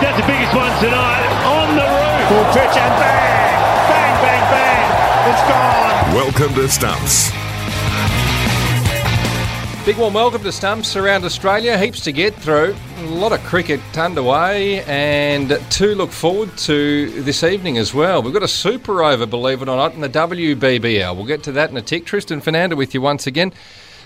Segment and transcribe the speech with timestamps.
[0.00, 1.28] That's the biggest one tonight.
[1.44, 2.28] On the roof.
[2.28, 3.60] Full pitch and bang!
[3.90, 5.30] Bang, bang, bang!
[5.30, 6.14] It's gone!
[6.14, 7.30] Welcome to Stumps.
[9.84, 11.76] Big warm welcome to Stumps around Australia.
[11.76, 12.74] Heaps to get through.
[12.98, 18.22] A lot of cricket underway and to look forward to this evening as well.
[18.22, 21.14] We've got a super over, believe it or not, in the WBBL.
[21.14, 22.06] We'll get to that in a tick.
[22.06, 23.52] Tristan Foenander with you once again.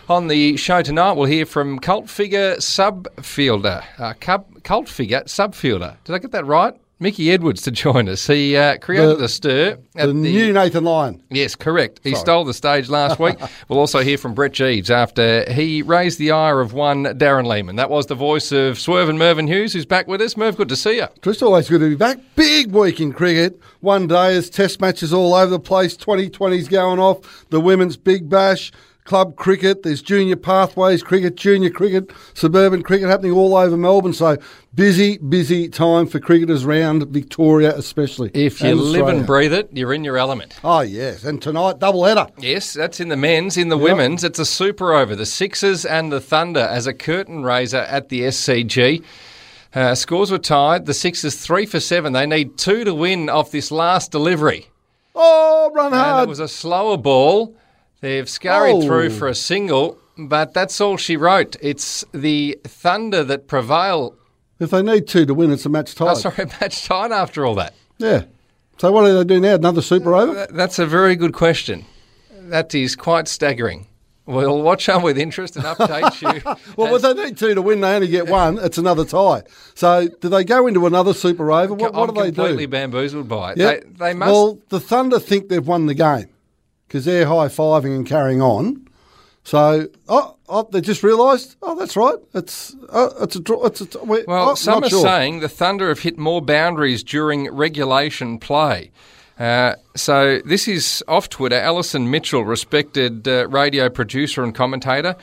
[0.09, 5.97] On the show tonight, we'll hear from cult figure subfielder, uh, cub, cult figure subfielder.
[6.05, 6.75] Did I get that right?
[7.01, 8.27] Mickey Edwards to join us.
[8.27, 9.79] He uh, created The- a stir.
[9.97, 11.23] at The, new Nathan Lyon.
[11.31, 12.01] Yes, correct.
[12.05, 13.37] He stole the stage last week.
[13.69, 17.77] we'll also hear from Brett Geeves after he raised the ire of one Darren Lehmann.
[17.77, 20.37] That was the voice of Swerve and Mervyn Hughes, who's back with us.
[20.37, 21.07] Merv, good to see you.
[21.23, 22.19] Chris, always good to be back.
[22.37, 23.59] Big week in cricket.
[23.81, 25.97] One day as test matches all over the place.
[25.97, 27.47] 2020's going off.
[27.49, 28.71] The women's big bash.
[29.05, 34.15] Club cricket, there's junior pathways cricket, junior cricket, suburban cricket happening all over Melbourne.
[34.15, 34.39] So
[34.75, 38.31] busy, busy time for cricketers round Victoria, especially.
[38.33, 40.55] If you And live and breathe it, you're in your element.
[40.65, 42.27] Oh yes, and tonight double header.
[42.39, 43.59] Yes, that's in the men's.
[43.59, 45.15] In the women's, it's a super over.
[45.15, 49.05] The Sixers and the Thunder as a curtain raiser at the SCG.
[49.75, 50.87] Uh, scores were tied.
[50.87, 52.15] The Sixers three for seven.
[52.15, 54.69] They need two to win off this last delivery.
[55.15, 56.27] Oh, run And hard.
[56.27, 57.55] it was a slower ball.
[58.05, 58.83] They've scurried Oh.
[58.83, 61.57] through for a single, but that's all she wrote.
[61.63, 64.15] It's the Thunder that prevail.
[64.61, 66.11] if they need two to win, it's a match tie.
[66.11, 67.73] Oh, sorry, match tied after all that.
[67.97, 68.25] Yeah.
[68.77, 69.55] So what do they do now?
[69.55, 70.47] Another super over?
[70.51, 71.87] That's a very good question.
[72.31, 73.87] That is quite staggering.
[74.27, 76.57] We'll watch on with interest and update you.
[76.77, 78.59] Well, if they need two to win, they only get one.
[78.59, 79.45] It's another tie.
[79.75, 81.73] So, do they go into another super over?
[81.73, 83.59] What, what do they completely bamboozled by it.
[83.59, 83.83] Yep.
[83.85, 84.31] They, they must.
[84.31, 86.29] Well, the Thunder think they've won the game
[86.95, 88.87] because they're high fiving and carrying on.
[89.43, 91.57] So, oh, oh they just realised.
[91.61, 92.15] Oh, that's right.
[92.35, 93.67] It's oh, it's a draw.
[93.67, 94.05] It's a.
[94.05, 95.03] we Well, oh, some are sure.
[95.03, 98.93] saying the Thunder have hit more boundaries during regulation play.
[99.41, 101.57] Uh, so this is off Twitter.
[101.57, 105.17] Alison Mitchell, respected uh, radio producer and commentator.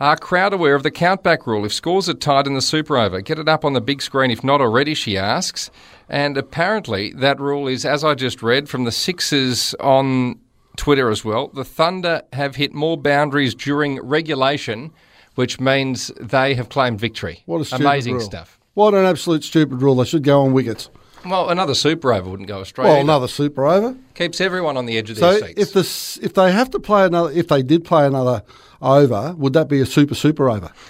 [0.00, 1.64] Are crowd aware of the countback rule?
[1.64, 4.32] If scores are tied in the super over, get it up on the big screen.
[4.32, 5.70] If not already, she asks.
[6.08, 10.40] And apparently, that rule is, as I just read from the Sixers on
[10.76, 11.48] Twitter as well.
[11.48, 14.92] The Thunder have hit more boundaries during regulation,
[15.34, 17.42] which means they have claimed victory.
[17.46, 18.22] What a stupid amazing rule.
[18.24, 18.58] stuff.
[18.74, 19.94] What an absolute stupid rule.
[19.96, 20.88] They should go on wickets.
[21.24, 22.84] Well, another super over wouldn't go astray.
[22.84, 23.02] Well, either.
[23.02, 23.96] another super over.
[24.14, 25.60] keeps everyone on the edge of So, their seats.
[25.60, 28.42] if the if they have to play another, if they did play another
[28.82, 30.70] over, would that be a super super over?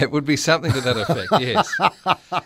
[0.00, 1.72] It would be something to that effect, yes.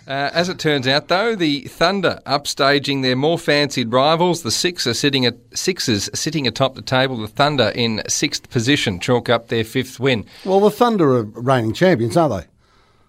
[0.07, 4.43] Uh, as it turns out, though, the Thunder upstaging their more fancied rivals.
[4.43, 7.17] The Sixers sitting at Sixers sitting atop the table.
[7.17, 11.73] The Thunder in sixth position chalk up their fifth win Well, the Thunder are reigning
[11.73, 12.47] champions, aren't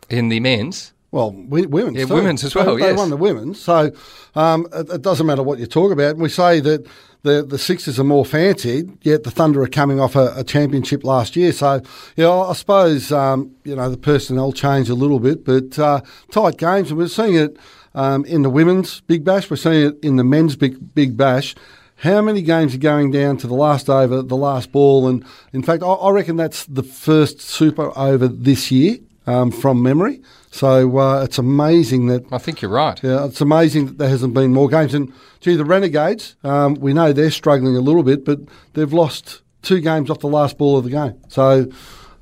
[0.09, 0.17] they?
[0.17, 0.93] in the men's.
[1.11, 1.97] Well, women's.
[1.97, 2.13] Yeah, too.
[2.13, 2.97] women's as They- well, They, yes.
[2.97, 3.91] won the women's, so
[4.35, 6.17] um, it, it doesn't matter what you talk about.
[6.17, 6.85] We say that
[7.25, 11.03] the the Sixers are more fancied, yet the Thunder are coming off a, a championship
[11.03, 11.51] last year.
[11.51, 11.81] So,
[12.15, 16.01] you know, I suppose um, you know the personnel changed a little bit, but uh,
[16.31, 17.57] tight games, and we're seeing it
[17.95, 19.49] um, in the women's Big Bash.
[19.49, 21.55] We're seeing it in the men's Big Big Bash.
[21.97, 25.07] How many games are going down to the last over, the last ball?
[25.07, 29.81] And in fact, I, I reckon that's the first super over this year um, from
[29.81, 30.21] memory.
[30.55, 32.97] So uh, it's amazing that I think you're right.
[33.03, 34.93] yeah, it's amazing that there hasn't been more games.
[34.93, 35.11] And
[35.41, 38.39] gee, the Renegades, um, we know they're struggling a little bit, but
[38.71, 41.19] they've lost two games off the last ball of the game.
[41.27, 41.69] So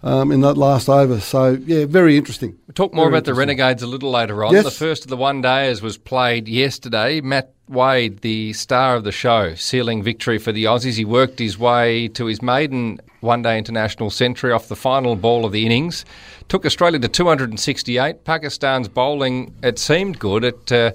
[0.01, 2.57] um, in that last over, so yeah, very interesting.
[2.65, 3.35] We'll talk more Very about the.
[3.35, 4.51] Renegades a little later on.
[4.51, 4.63] Yes.
[4.63, 7.21] The first of the one days was played yesterday.
[7.21, 10.97] Matt Wade, the star of the show, sealing victory for the Aussies.
[10.97, 15.45] He worked his way to his maiden one day international century off the final ball
[15.45, 16.05] of the innings.
[16.49, 18.23] Took Australia to 268.
[18.23, 20.43] Pakistan's bowling, it seemed good.
[20.43, 20.91] It, uh,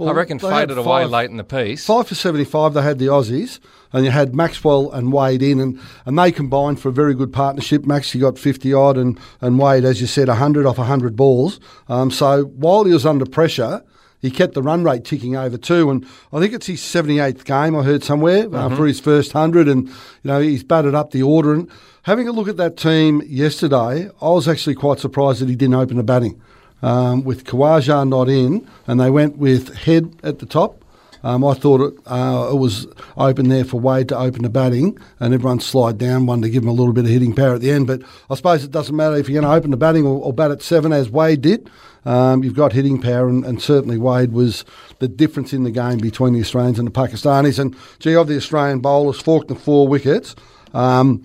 [0.00, 1.86] I reckon, faded away late in the piece.
[1.86, 3.60] Five for 75, they had the Aussies,
[3.92, 7.32] and you had Maxwell and Wade in, and, and they combined for a very good
[7.32, 7.84] partnership.
[7.84, 11.60] Max, he got 50 odd, and, and Wade, as you said, 100 off 100 balls.
[11.88, 13.84] Um, so while he was under pressure,
[14.24, 17.76] he kept the run rate ticking over too, and I think it's his 78th game,
[17.76, 19.94] I heard somewhere, uh, for his first 100, and, you
[20.24, 21.52] know, he's batted up the order.
[21.52, 21.70] And
[22.04, 25.74] having a look at that team yesterday, I was actually quite surprised that he didn't
[25.74, 26.40] open the batting.
[26.80, 30.82] Um, with Khawaja not in, and they went with Head at the top.
[31.22, 32.86] Um, I thought it, uh, it was
[33.16, 36.62] open there for Wade to open the batting, and everyone slide down one to give
[36.62, 37.86] him a little bit of hitting power at the end.
[37.86, 40.32] But I suppose it doesn't matter if you're going to open the batting or, or
[40.32, 41.70] bat at seven as Wade did.
[42.04, 44.64] Um, you've got hitting power, and, and certainly Wade was
[44.98, 47.58] the difference in the game between the Australians and the Pakistanis.
[47.58, 50.34] And gee, of the Australian bowlers, forked the four wickets.
[50.74, 51.24] Um,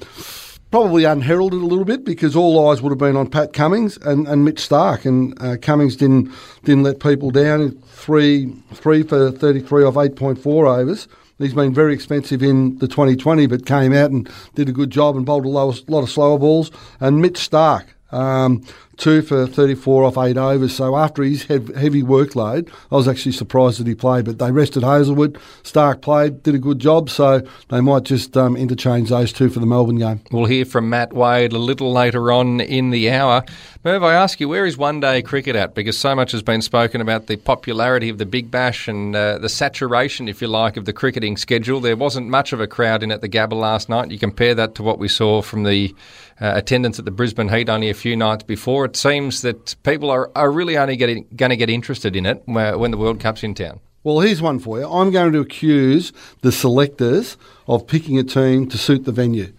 [0.71, 4.27] probably unheralded a little bit because all eyes would have been on Pat Cummins and,
[4.27, 6.31] and Mitch Starc, and uh, Cummins didn't
[6.63, 7.71] didn't let people down.
[7.87, 11.07] Three three for thirty three off eight point four overs.
[11.39, 15.15] He's been very expensive in the 2020, but came out and did a good job
[15.15, 16.69] and bowled a lot of slower balls.
[16.99, 18.61] And Mitch Starc, um,
[18.99, 20.75] two for 34 off eight overs.
[20.75, 24.25] So after his heavy workload, I was actually surprised that he played.
[24.25, 25.39] But they rested Hazlewood.
[25.63, 27.09] Starc played, did a good job.
[27.09, 30.21] So they might just um, interchange those two for the Melbourne game.
[30.31, 33.43] We'll hear from Matt Wade a little later on in the hour.
[33.83, 35.73] Merv, I ask you, where is one day cricket at?
[35.73, 39.37] Because so much has been spoken about the popularity of the Big Bash and uh,
[39.37, 41.79] the saturation, if you like, of the cricketing schedule.
[41.79, 44.11] There wasn't much of a crowd in at the Gabba last night.
[44.11, 45.95] You compare that to what we saw from the
[46.41, 48.88] uh, attendance at the Brisbane Heat only a few nights before.
[48.89, 52.41] It seems that people are, are really only getting, going to get interested in it
[52.45, 53.79] when the World Cup's in town.
[54.03, 54.89] Well, here's one for you.
[54.89, 57.37] I'm going to accuse the selectors
[57.67, 59.53] of picking a team to suit the venue.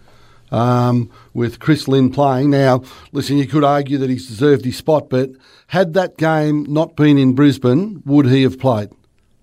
[0.50, 2.50] Um, with Chris Lynn playing.
[2.50, 2.82] Now,
[3.12, 5.30] listen, you could argue that he's deserved his spot, but
[5.68, 8.90] had that game not been in Brisbane, would he have played?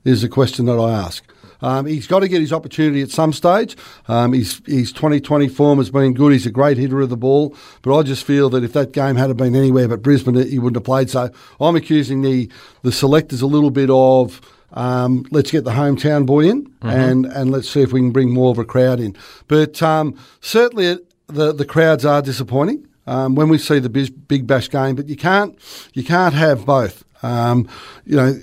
[0.03, 1.23] Is the question that I ask.
[1.61, 3.75] Um, he's got to get his opportunity at some stage.
[4.07, 6.33] Um, his, his 2020 form has been good.
[6.33, 7.55] He's a great hitter of the ball.
[7.81, 10.77] But I just feel that if that game had been anywhere but Brisbane, he wouldn't
[10.77, 11.09] have played.
[11.09, 12.49] So I'm accusing the,
[12.81, 14.41] the selectors a little bit of.
[14.73, 16.89] Um, let's get the hometown boy in mm-hmm.
[16.89, 19.15] and, and let's see if we can bring more of a crowd in.
[19.47, 24.45] But um, certainly the, the crowds are disappointing um, when we see the big, big
[24.45, 25.57] bash game, but you can't,
[25.93, 27.05] you can't have both.
[27.23, 27.69] Um,
[28.05, 28.41] you know,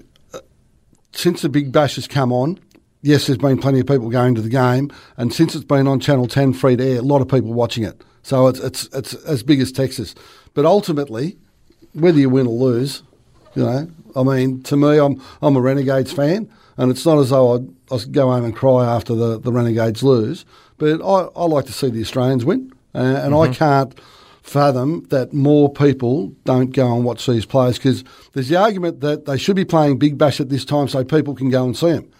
[1.13, 2.59] since the big bash has come on,
[3.05, 6.01] yes, there's been plenty of people going to the game, and since it's been on
[6.01, 8.03] Channel 10 free to air, a lot of people watching it.
[8.23, 10.15] So it's it's it's as big as Texas.
[10.55, 11.37] But ultimately,
[11.93, 13.03] whether you win or lose,
[13.55, 17.31] you know, I mean, to me, I'm I'm a Renegades fan, and it's not as
[17.31, 20.47] though I'd, I'd go home and cry after the, the Renegades lose.
[20.79, 23.53] But I, I like to see the Australians win, uh, and mm-hmm.
[23.53, 24.01] I can't
[24.43, 29.25] fathom that more people don't go and watch these players because there's the argument that
[29.25, 31.93] they should be playing Big Bash at this time so people can go and see
[31.93, 32.11] them.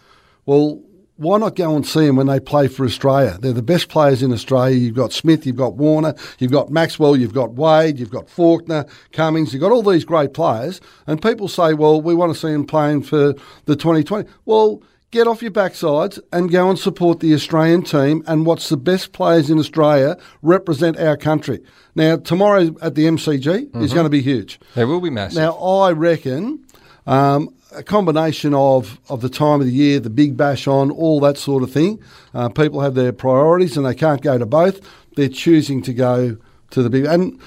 [0.47, 0.83] Well,
[1.17, 3.39] why not go and see them when they play for Australia?
[3.41, 4.77] They're the best players in Australia.
[4.77, 8.87] You've got Smith, you've got Warner, you've got Maxwell, you've got Wade, you've got Faulkner,
[9.13, 10.81] Cummins, you've got all these great players.
[11.07, 13.35] And people say, well, we want to see them playing for
[13.67, 14.29] the 2020.
[14.45, 14.83] Well,
[15.13, 19.13] get off your backsides and go and support the Australian team and watch the best
[19.13, 21.61] players in Australia represent our country.
[21.95, 23.83] Now, tomorrow at the MCG mm-hmm.
[23.83, 24.59] is going to be huge.
[24.75, 25.39] They will be massive.
[25.39, 26.65] Now, I reckon
[27.07, 31.21] um, a combination of, of the time of the year, the big bash on, all
[31.21, 32.03] that sort of thing.
[32.33, 34.81] Uh, people have their priorities and they can't go to both.
[35.17, 36.37] They're choosing to go
[36.71, 37.05] to the big.
[37.05, 37.39] And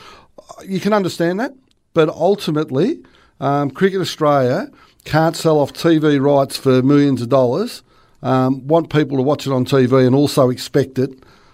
[0.66, 1.54] you can understand that,
[1.94, 3.04] but ultimately,
[3.40, 4.70] um, Cricket Australia
[5.06, 7.84] can't sell off TV rights for millions of dollars,
[8.22, 11.12] um, want people to watch it on TV and also expect it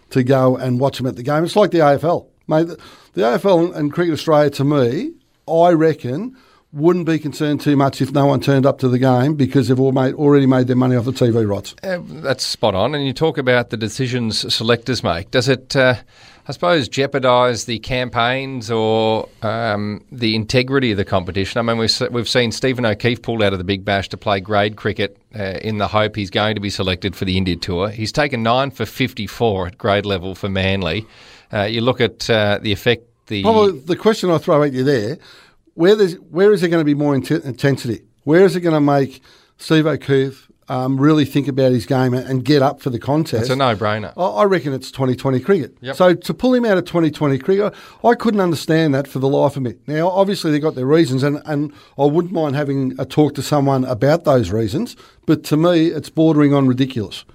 [0.10, 1.44] to go and watch them at the game.
[1.44, 2.28] It's like the AFL.
[2.48, 2.80] Mate, the,
[3.14, 5.14] the AFL and Cricket Australia, to me,
[5.48, 6.36] I reckon–
[6.74, 9.80] wouldn't be concerned too much if no one turned up to the game because they've
[9.80, 11.76] all made, already made their money off the TV rights.
[11.84, 12.96] Uh, that's spot on.
[12.96, 15.30] And you talk about the decisions selectors make.
[15.30, 15.96] Does it, uh,
[16.48, 21.60] I suppose, jeopardise the campaigns or um, the integrity of the competition?
[21.60, 24.40] I mean, we've, we've seen Stephen O'Keefe pulled out of the Big Bash to play
[24.40, 27.90] grade cricket uh, in the hope he's going to be selected for the India Tour.
[27.90, 31.06] He's taken nine for 54 at grade level for Manly.
[31.54, 33.44] Uh, you look at uh, the effect the.
[33.44, 35.20] Probably the question I throw at you there
[35.76, 38.04] where where is there going to be more intensity?
[38.24, 39.22] Where is it going to make
[39.58, 43.44] Steve O'Keefe um, really think about his game and get up for the contest?
[43.44, 44.14] It's a no-brainer.
[44.18, 45.78] I, reckon it's 2020 cricket.
[45.82, 45.96] Yep.
[45.96, 49.58] So to pull him out of 2020 cricket, I couldn't understand that for the life
[49.58, 49.76] of me.
[49.88, 53.42] Now, obviously they've got their reasons, and, and I wouldn't mind having a talk to
[53.42, 54.96] someone about those reasons.
[55.26, 57.26] But to me, it's bordering on ridiculous.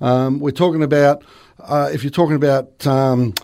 [0.00, 1.22] Um, we're talking about
[1.60, 3.34] uh, if you're talking about um,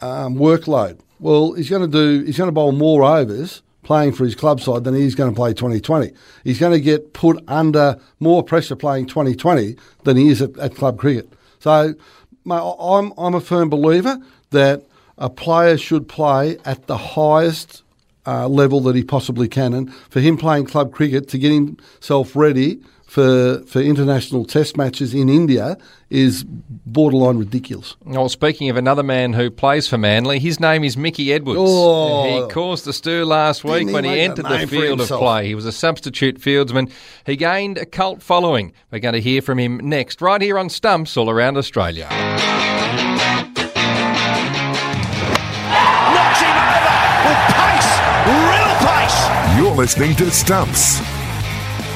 [0.00, 0.98] um workload.
[1.20, 2.24] Well, he's going to do.
[2.24, 5.36] He's going to bowl more overs playing for his club side than he's going to
[5.36, 6.12] play 2020.
[6.44, 10.74] He's going to get put under more pressure playing 2020 than he is at, at
[10.74, 11.30] club cricket.
[11.58, 11.94] So
[12.50, 14.18] I'm, I'm a firm believer
[14.48, 14.86] that
[15.18, 17.82] a player should play at the highest
[18.26, 19.74] uh, level that he possibly can.
[19.74, 22.80] And for him playing club cricket to get himself ready
[23.12, 25.76] for for international test matches in India
[26.08, 27.94] is borderline ridiculous.
[28.06, 31.60] Well, speaking of another man who plays for Manly, his name is Mickey Edwards.
[31.62, 35.46] Oh, he caused the stir last week he when he entered the field of play.
[35.46, 36.90] He was a substitute fieldsman.
[37.26, 38.72] He gained a cult following.
[38.90, 42.08] We're going to hear from him next, right here on Stumps all around Australia.
[42.08, 42.40] Knocks
[46.40, 46.96] him over
[47.28, 47.92] with pace,
[48.48, 49.58] real pace.
[49.58, 51.02] You're listening to Stumps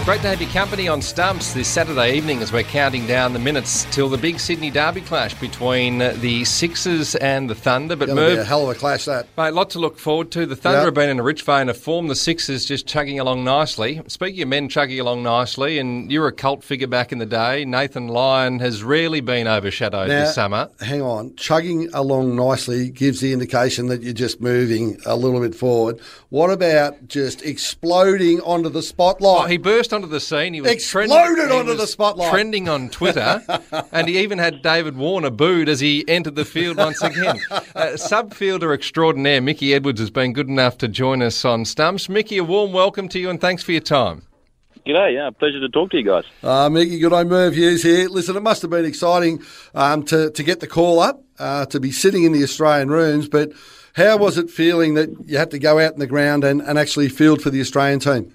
[0.06, 3.40] Great to have your company on Stumps this Saturday evening as we're counting down the
[3.40, 7.96] minutes till the big Sydney Derby clash between the Sixers and the Thunder.
[7.96, 9.26] But be a hell of a clash that.
[9.36, 10.46] mate, lot to look forward to.
[10.46, 10.84] The Thunder Yeah.
[10.84, 12.06] have been in a rich vein of form.
[12.06, 14.00] The Sixers just chugging along nicely.
[14.06, 17.64] Speaking of men chugging along nicely, and you're a cult figure back in the day,
[17.64, 20.68] Nathan Lyon has rarely been overshadowed Now, this summer.
[20.82, 21.34] Hang on.
[21.34, 25.98] Chugging along nicely gives the indication that you're just moving a little bit forward.
[26.28, 29.44] What about just exploding onto the spotlight?
[29.46, 30.54] Oh, he burst onto the scene.
[30.54, 32.30] He was Exploded trending, onto was the spotlight.
[32.30, 33.42] Trending on Twitter,
[33.92, 37.40] and he even had David Warner booed as he entered the field once again.
[37.74, 42.08] Uh, subfielder extraordinaire Mickey Edwards has been good enough to join us on Stumps.
[42.08, 44.22] Mickey, a warm welcome to you, and thanks for your time.
[44.86, 46.24] G'day, yeah, pleasure to talk to you guys.
[46.42, 48.08] Uh, Mickey, good on Merv Hughes here.
[48.08, 49.42] Listen, it must have been exciting
[49.74, 53.28] um, to, to get the call up, uh, to be sitting in the Australian rooms,
[53.28, 53.52] but
[53.94, 56.78] how was it feeling that you had to go out in the ground and, and
[56.78, 58.32] actually field for the Australian team?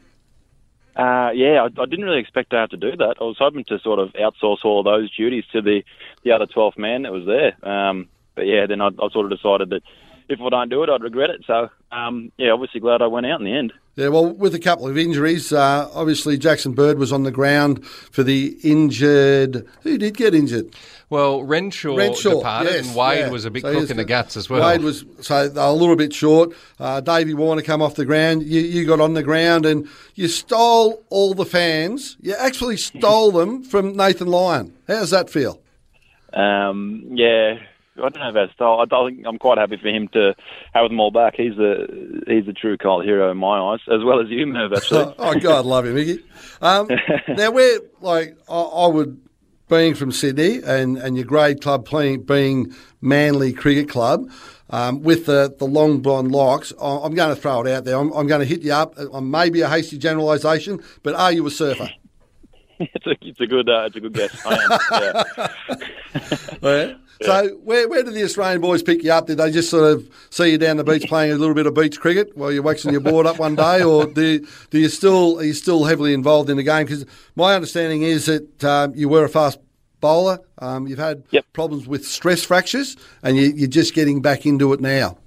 [0.96, 3.16] Uh, yeah, I, I didn't really expect to have to do that.
[3.22, 5.84] I was hoping to sort of outsource all those duties to the,
[6.24, 7.56] the other 12th man that was there.
[7.68, 9.84] Um, but yeah, then I, I sort of decided that
[10.28, 11.44] if I don't do it, I'd regret it.
[11.48, 13.74] So, um, yeah, obviously glad I went out in the end.
[13.96, 17.86] Yeah, well, with a couple of injuries, uh, obviously Jackson Bird was on the ground
[17.86, 19.68] for the injured.
[19.82, 20.74] Who did get injured?
[21.10, 23.30] Well, Renshaw, Renshaw, departed, yes, and Wade yeah.
[23.30, 24.66] was a bit So cook in the guts as well.
[24.66, 26.54] Wade was so a little bit short.
[26.80, 28.44] Uh, Davey Warner come off the ground.
[28.44, 32.16] You, you got on the ground and you stole all the fans.
[32.22, 34.74] You actually stole them from Nathan Lyon.
[34.88, 35.60] How does that feel?
[36.32, 37.60] Um, yeah,
[37.98, 38.80] I don't know about style.
[38.80, 40.34] I think I'm quite happy for him to
[40.74, 41.36] have them all back.
[41.36, 44.74] He's the he's the true cult hero in my eyes, as well as you, Merv.
[44.74, 46.24] Actually, oh God, love you, Mickey.
[46.62, 46.88] Um,
[47.28, 49.20] now we're like I, I would
[49.72, 54.30] being from Sydney and, and your grade club playing being Manly Cricket Club.
[54.70, 57.98] Um, with the, the long blonde locks, I'm going to throw it out there.
[57.98, 58.94] I'm, I'm going to hit you up.
[58.98, 61.90] Uh, maybe a hasty generalisation, but are you a surfer?
[62.94, 64.46] it's a it's a good uh, it's a good guess.
[64.46, 65.72] I am.
[65.72, 65.78] Yeah.
[66.62, 66.94] Yeah.
[67.22, 69.28] So where, where did the Australian boys pick you up?
[69.28, 71.76] Did they just sort of see you down the beach playing a little bit of
[71.76, 75.40] beach cricket while you're waxing your board up one day, or do, do you still
[75.40, 76.86] are you still heavily involved in the game?
[76.86, 79.60] Because my understanding is that um, you were a fast
[80.00, 80.40] bowler.
[80.58, 81.46] Um, you've had Yep.
[81.54, 85.18] problems with stress fractures, and you, you're just getting back into it now.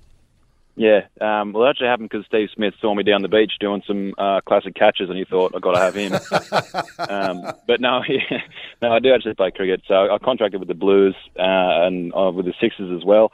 [0.76, 3.82] Yeah, um, well, it actually happened because Steve Smith saw me down the beach doing
[3.86, 6.12] some uh, classic catches, and he thought I got to have him.
[7.08, 8.38] um, but no, yeah,
[8.82, 9.82] no, I do actually play cricket.
[9.86, 13.30] So I contracted with the Blues uh, and uh, with the Sixers as well.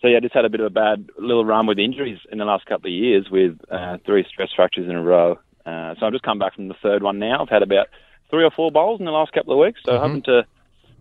[0.00, 2.38] So yeah, I just had a bit of a bad little run with injuries in
[2.38, 5.38] the last couple of years, with uh, three stress fractures in a row.
[5.66, 7.42] Uh, so I've just come back from the third one now.
[7.42, 7.88] I've had about
[8.30, 9.80] three or four bowls in the last couple of weeks.
[9.84, 10.46] So hoping to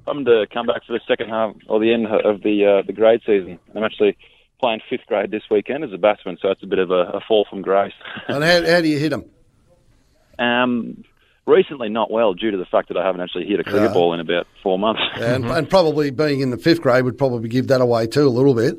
[0.06, 2.94] hoping to come back for the second half or the end of the uh, the
[2.94, 3.60] grade season.
[3.74, 4.18] I'm actually
[4.60, 7.22] playing fifth grade this weekend as a batsman, so it's a bit of a, a
[7.28, 7.94] fall from grace.
[8.28, 9.26] And how, how do you hit them?
[10.40, 11.04] um,
[11.46, 14.14] recently, not well due to the fact that I haven't actually hit a cricket ball
[14.14, 15.02] in about four months.
[15.16, 18.30] And, and probably being in the fifth grade would probably give that away too a
[18.30, 18.78] little bit.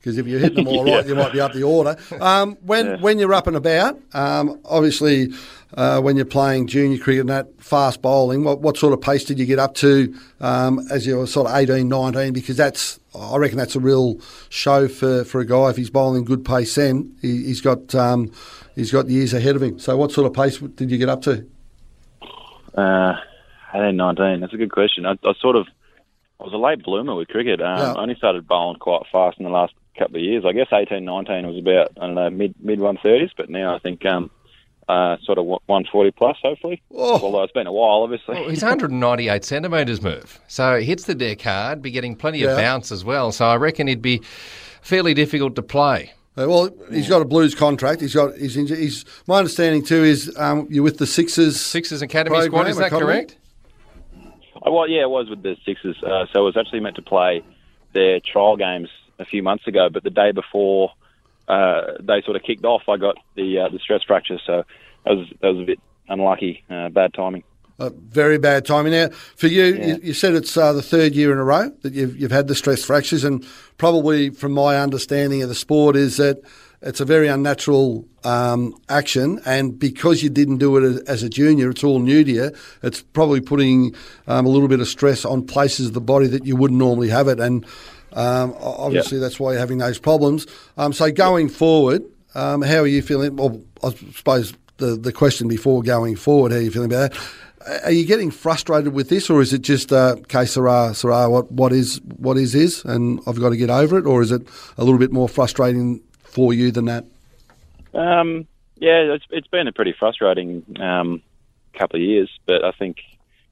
[0.00, 1.08] Because if you're hitting them all right, Yeah.
[1.10, 1.94] you might be up the order.
[2.20, 5.28] Um, when when you're up and about, um, obviously,
[5.76, 9.24] uh, when you're playing junior cricket and that fast bowling, what, what sort of pace
[9.24, 12.32] did you get up to um, as you were sort of 18, 19?
[12.32, 16.24] Because that's, I reckon that's a real show for, for a guy if he's bowling
[16.24, 16.74] good pace.
[16.76, 18.32] Then he, he's got um,
[18.74, 19.78] he's got years ahead of him.
[19.78, 21.46] So what sort of pace did you get up to?
[22.76, 23.14] Uh,
[23.74, 24.40] 18, 19.
[24.40, 25.04] That's a good question.
[25.06, 25.66] I, I sort of,
[26.40, 27.60] I was a late bloomer with cricket.
[27.60, 27.92] Um, Yeah.
[27.92, 30.44] I only started bowling quite fast in the last couple of years.
[30.46, 33.78] I guess 18, 19 was about, I don't know, mid mid 130s, but now I
[33.78, 34.30] think um,
[34.88, 36.82] uh, sort of 140 plus, hopefully.
[36.94, 37.20] Oh.
[37.20, 38.34] Although it's been a while, obviously.
[38.34, 42.50] Well, he's 198 centimetres, move, So he hits the deck hard, be getting plenty Yeah.
[42.52, 43.32] of bounce as well.
[43.32, 44.22] So I reckon he'd be
[44.82, 46.12] fairly difficult to play.
[46.36, 48.00] Uh, well, he's got a Blues contract.
[48.00, 48.54] He's got he's.
[48.54, 51.60] He's my understanding too is um, you're with the Sixers.
[51.60, 53.06] Sixers Academy program, squad, is that academy?
[53.12, 53.36] correct?
[54.62, 55.96] I, well, yeah, I was with the Sixers.
[56.02, 57.42] Uh, so I was actually meant to play
[57.94, 58.88] their trial games
[59.20, 60.92] a few months ago, but the day before
[61.46, 64.38] uh, they sort of kicked off, I got the uh, the stress fracture.
[64.46, 64.64] So
[65.04, 67.44] that was that was a bit unlucky, uh, bad timing.
[67.78, 68.92] Uh, very bad timing.
[68.92, 69.86] Now, for you, Yeah.
[69.86, 72.46] you, you said it's uh, the third year in a row that you've, you've had
[72.46, 73.46] the stress fractures, and
[73.78, 76.42] probably from my understanding of the sport is that
[76.82, 81.28] it's a very unnatural um, action, and because you didn't do it as, as a
[81.30, 82.50] junior, it's all new to you.
[82.82, 83.94] It's probably putting
[84.26, 87.08] um, a little bit of stress on places of the body that you wouldn't normally
[87.08, 87.64] have it, and
[88.12, 90.46] um, o- obviously that's why you're having those problems.
[90.76, 92.02] Um, so going forward,
[92.34, 93.36] um, how are you feeling?
[93.36, 97.84] Well, I suppose the the question before going forward, how are you feeling about that?
[97.84, 101.52] Are you getting frustrated with this, or is it just uh, que sera, sera, what,
[101.52, 104.42] what is what is is, and I've got to get over it, or is it
[104.78, 107.04] a little bit more frustrating for you than that?
[107.92, 111.22] Um, yeah, it's, it's been a pretty frustrating um,
[111.74, 112.30] couple of years.
[112.46, 113.02] But I think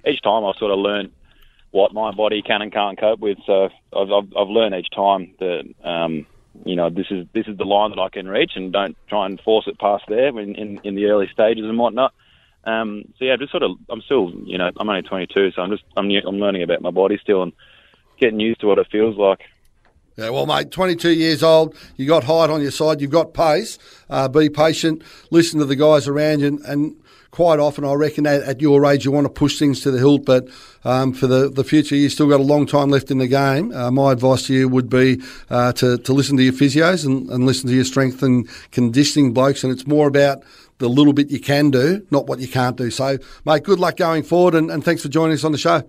[0.07, 1.13] each time I sort of learn
[1.71, 3.39] what my body can and can't cope with.
[3.47, 6.27] So I've I've, I've learned each time that um,
[6.65, 9.27] you know this is this is the line that I can reach, and don't try
[9.27, 12.13] and force it past there in in, in the early stages and whatnot.
[12.65, 15.71] Um, so yeah, just sort of I'm still you know I'm only 22, so I'm
[15.71, 17.53] just I'm new, I'm learning about my body still and
[18.19, 19.41] getting used to what it feels like.
[20.17, 23.79] Yeah, well, mate, 22 years old, you got height on your side, you've got pace.
[24.11, 26.97] Uh, be patient, listen to the guys around you, and, and
[27.31, 29.99] quite often I reckon at, at, your age you want to push things to the
[29.99, 30.49] hilt, but
[30.85, 33.73] um, for the, the future, you've still got a long time left in the game.
[33.73, 35.21] Uh, my advice to you would be
[35.51, 39.33] uh, to, to listen to your physios and, and listen to your strength and conditioning
[39.33, 40.43] blokes, and it's more about
[40.79, 42.91] the little bit you can do, not what you can't do.
[42.91, 45.83] So, mate, good luck going forward, and, and thanks for joining us on the show.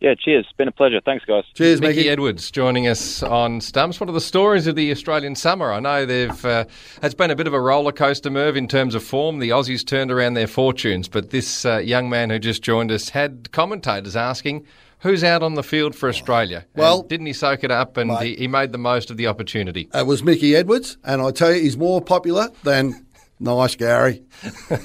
[0.00, 0.44] Yeah, cheers.
[0.48, 1.00] It's been a pleasure.
[1.04, 1.44] Thanks, guys.
[1.54, 2.10] Cheers, Mickey Mickey.
[2.10, 3.98] Edwards joining us on Stumps.
[3.98, 5.72] What are the stories of the Australian summer?
[5.72, 6.66] I know they've uh,
[7.02, 9.40] it's been a bit of a roller coaster move in terms of form.
[9.40, 13.08] The Aussies turned around their fortunes, but this uh, young man who just joined us
[13.08, 14.66] had commentators asking.
[15.02, 16.66] Who's out on the field for Australia?
[16.74, 19.28] Well, and didn't he soak it up and he, he made the most of the
[19.28, 19.88] opportunity?
[19.94, 23.06] It was Mickey Edwards, and I tell you, he's more popular than
[23.40, 24.22] Nice, Gary.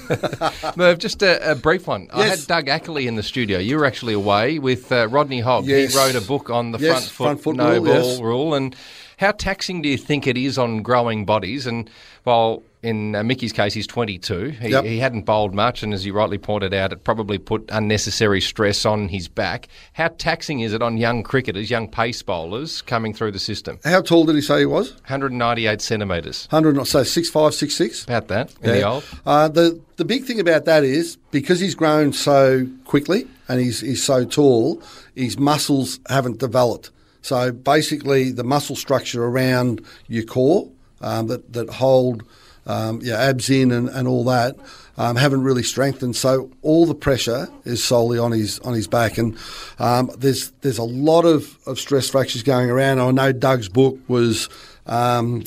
[0.76, 2.08] Merv, just a, a, brief one.
[2.14, 2.14] Yes.
[2.14, 3.58] I had Doug Ackley in the studio.
[3.58, 5.66] You were actually away with uh, Rodney Hogg.
[5.66, 5.92] Yes.
[5.92, 8.54] He wrote a book on the yes, front foot, front foot no rule, ball rule.
[8.54, 8.76] And
[9.16, 11.66] how taxing do you think it is on growing bodies?
[11.66, 11.90] And
[12.22, 14.50] while in uh, Mickey's case, he's 22.
[14.50, 14.84] He, Yep.
[14.84, 18.84] he hadn't bowled much, and as you rightly pointed out, it probably put unnecessary stress
[18.84, 19.68] on his back.
[19.94, 23.78] How taxing is it on young cricketers, young pace bowlers coming through the system?
[23.84, 24.92] How tall did he say he was?
[25.08, 26.46] 198 centimetres.
[26.50, 28.04] 100, so six five, six six.
[28.04, 29.04] About that in the old.
[29.24, 33.80] Uh, the the big thing about that is because he's grown so quickly and he's
[33.80, 34.82] he's so tall,
[35.14, 36.90] his muscles haven't developed.
[37.22, 40.68] So basically, the muscle structure around your core
[41.00, 42.24] um, that that hold
[42.66, 44.56] um, your abs in and, and all that
[44.96, 46.16] um, haven't really strengthened.
[46.16, 49.36] So all the pressure is solely on his on his back, and
[49.78, 53.00] um, there's there's a lot of, of stress fractures going around.
[53.00, 54.48] I know Doug's book was.
[54.86, 55.42] Um,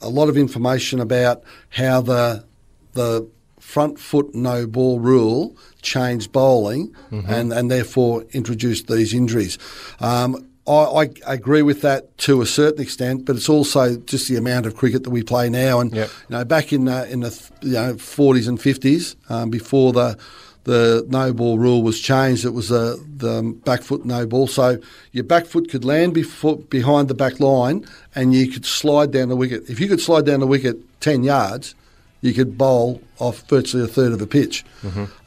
[0.00, 2.44] a lot of information about how the
[2.92, 3.26] the
[3.58, 6.94] front foot no ball rule changed bowling
[7.26, 9.56] and, and therefore introduced these injuries.
[10.00, 14.36] Um, I, I agree with that to a certain extent, but it's also just the
[14.36, 15.80] amount of cricket that we play now.
[15.80, 16.10] And Yep.
[16.28, 20.16] you know, back in the, in the you know, 40s and 50s, um, before the
[20.64, 24.46] the no ball rule was changed, it was the the back foot no ball.
[24.46, 24.78] So
[25.12, 29.28] your back foot could land before, behind the back line, and you could slide down
[29.28, 29.68] the wicket.
[29.68, 31.74] If you could slide down the wicket ten yards,
[32.22, 34.64] you could bowl off virtually a third of the pitch.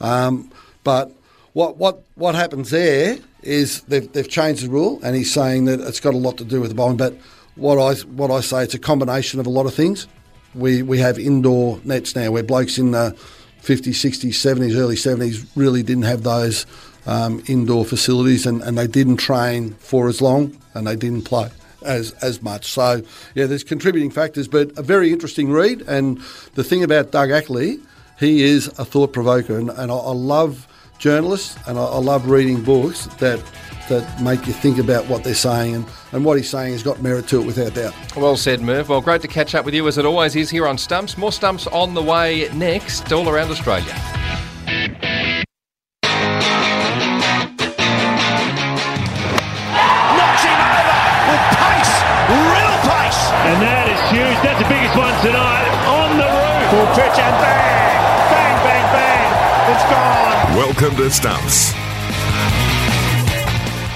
[0.01, 0.51] Um,
[0.83, 1.11] but
[1.53, 5.79] what what what happens there is they've, they've changed the rule, and he's saying that
[5.79, 6.97] it's got a lot to do with the bowling.
[6.97, 7.15] But
[7.55, 10.07] what I what I say, it's a combination of a lot of things.
[10.53, 13.15] We we have indoor nets now, where blokes in the
[13.61, 16.65] 50s, 60s, 70s, early 70s really didn't have those
[17.05, 21.49] um, indoor facilities, and, and they didn't train for as long, and they didn't play
[21.83, 22.65] as as much.
[22.71, 23.01] So
[23.35, 25.81] yeah, there's contributing factors, but a very interesting read.
[25.81, 26.19] And
[26.55, 27.79] the thing about Doug Ackley,
[28.19, 32.29] he is a thought provoker, and, and I, I love journalists and I, I love
[32.29, 33.43] reading books that
[33.89, 37.01] that make you think about what they're saying, and, and what he's saying has got
[37.01, 37.93] merit to it without doubt.
[38.17, 38.89] Well said, Merv.
[38.89, 41.17] Well, great to catch up with you as it always is here on Stumps.
[41.17, 43.93] More Stumps on the way next, all around Australia.
[50.17, 50.99] Knocks him over
[51.31, 51.95] with pace,
[52.27, 53.21] real pace.
[53.47, 54.35] And that is huge.
[54.43, 55.71] That's the biggest one tonight.
[55.87, 56.67] On the roof.
[56.75, 57.86] Full pitch and bang, bang,
[60.57, 61.71] Welcome to Stumps.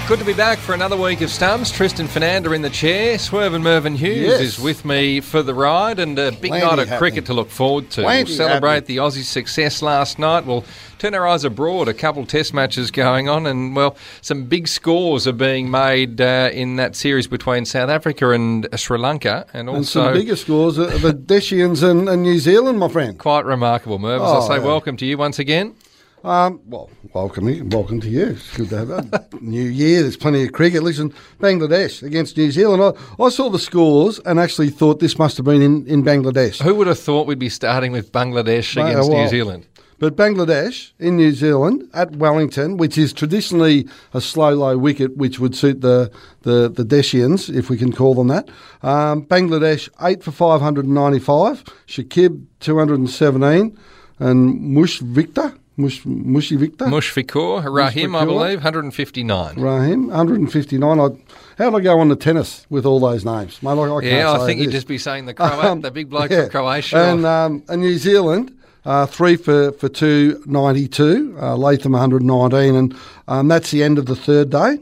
[0.08, 1.70] Good to be back for another week of Stumps.
[1.72, 3.18] Tristan Foenander in the chair.
[3.18, 4.40] Swerve and Mervyn Hughes Yes.
[4.40, 6.98] is with me for the ride and a big Plenty night of happening.
[6.98, 8.02] cricket to look forward to.
[8.02, 8.96] Plenty we'll celebrate happening.
[8.96, 10.46] the Aussie success last night.
[10.46, 10.64] We'll
[10.98, 11.88] turn our eyes abroad.
[11.88, 16.20] A couple of test matches going on and, well, some big scores are being made
[16.20, 20.04] uh, in that series between South Africa and Sri Lanka and And also...
[20.04, 23.18] some bigger scores are the Deshians and, and New Zealand, my friend.
[23.18, 24.22] Quite remarkable, Merv.
[24.22, 24.66] As Oh, I say, yeah.
[24.68, 25.74] welcome to you once again.
[26.24, 28.26] Um, well, welcome, welcome to you.
[28.26, 30.02] It's good to have a new year.
[30.02, 30.84] There's plenty of cricket.
[30.84, 32.80] Listen, Bangladesh against New Zealand.
[32.80, 36.62] I, I saw the scores and actually thought this must have been in, in Bangladesh.
[36.62, 39.66] Who would have thought we'd be starting with Bangladesh Mate, against New Zealand?
[39.98, 45.40] But Bangladesh in New Zealand at Wellington, which is traditionally a slow, low wicket, which
[45.40, 48.48] would suit the the, the Deshians, if we can call them that.
[48.82, 51.64] Um, Bangladesh eight for five hundred and ninety five.
[51.88, 53.76] Shakib two hundred and seventeen,
[54.20, 55.56] and Mush Victor.
[55.76, 56.84] Mush, Mushy Victor.
[56.84, 59.58] Mushfiqur, Rahim, I believe, 159.
[59.58, 61.00] Rahim, 159.
[61.00, 61.08] I,
[61.56, 63.62] how'd I go on the tennis with all those names?
[63.62, 65.90] Mate, I, I can't Yeah, I think you'd just be saying the Croat, Um, the
[65.90, 66.42] big bloke yeah.
[66.42, 66.98] from Croatia.
[66.98, 68.54] And, um, and New Zealand,
[68.84, 72.94] uh, three for, for 292, uh, Latham 119, and
[73.28, 74.78] um, that's the end of the third day.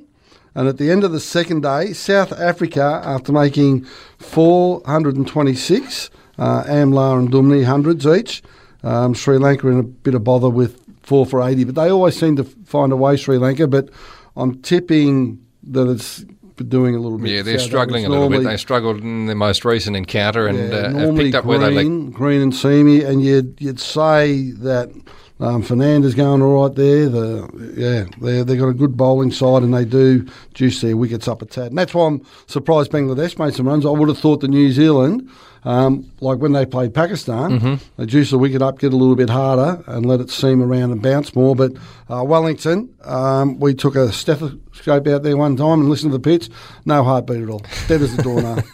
[0.56, 3.84] And at the end of the second day, South Africa, after making
[4.18, 8.42] 426, uh, Amla and Duminy hundreds each,
[8.82, 10.79] um, Sri Lanka in a bit of bother with
[11.10, 13.66] four for 80, but they always seem to find a way, Sri Lanka.
[13.66, 13.88] But
[14.36, 16.24] I'm tipping that it's
[16.68, 17.30] doing a little bit.
[17.30, 18.44] Yeah, they're South struggling a little bit.
[18.44, 21.72] They struggled in their most recent encounter and yeah, uh, have picked up where they
[21.72, 24.92] green, green and seamy, and you'd you'd say that
[25.40, 27.08] um, Fernandez going all right there.
[27.08, 31.26] The yeah, they they got a good bowling side, and they do juice their wickets
[31.28, 33.84] up a tad, and that's why I'm surprised Bangladesh made some runs.
[33.86, 35.28] I would have thought the New Zealand.
[35.62, 37.74] Um, like when they played Pakistan, Mm-hmm.
[37.98, 40.90] they juice the wicket up, get a little bit harder, and let it seam around
[40.90, 41.54] and bounce more.
[41.54, 41.72] But
[42.08, 46.22] uh, Wellington, um, we took a stethoscope out there one time and listened to the
[46.22, 46.48] pitch.
[46.86, 47.60] No heartbeat at all.
[47.88, 48.62] Dead as a doornail.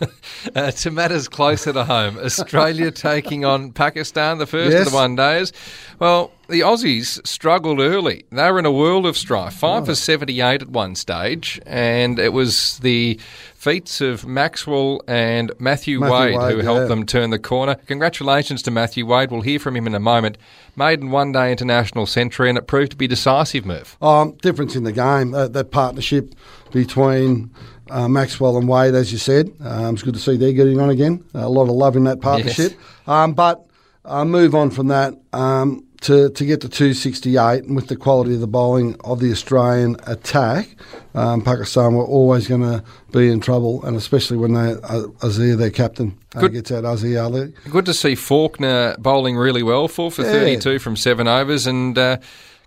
[0.55, 5.16] Uh, to matters closer to home, Australia taking on Pakistan, the first of the one
[5.16, 5.52] days.
[5.98, 8.24] Well, the Aussies struggled early.
[8.30, 9.54] They were in a world of strife.
[9.54, 13.18] Five for 78 at one stage, and it was the
[13.54, 16.87] feats of Maxwell and Matthew, Matthew Wade, who Wade, helped yeah.
[16.87, 17.74] them turn the corner.
[17.87, 19.30] Congratulations to Matthew Wade.
[19.30, 20.38] We'll hear from him in a moment.
[20.76, 23.96] Maiden one day international century, and it proved to be a decisive move.
[24.00, 26.35] Um, difference in the game, that, that partnership
[26.72, 27.50] between
[27.90, 29.52] uh, Maxwell and Wade, as you said.
[29.61, 31.24] Um, it's good to see they're getting on again.
[31.35, 32.72] a lot of love in that partnership.
[33.06, 33.66] Um, but
[34.04, 38.35] uh, move on from that um, to, to get to 268, and with the quality
[38.35, 40.68] of the bowling of the Australian attack,
[41.14, 45.56] um, Pakistan were always going to be in trouble, and especially when they uh, Azhar,
[45.56, 46.52] their captain, uh, Good.
[46.52, 47.52] gets out Azhar Ali.
[47.70, 50.32] Good to see Faulkner bowling really well, four for Yeah.
[50.32, 52.18] 32 from seven overs, and uh,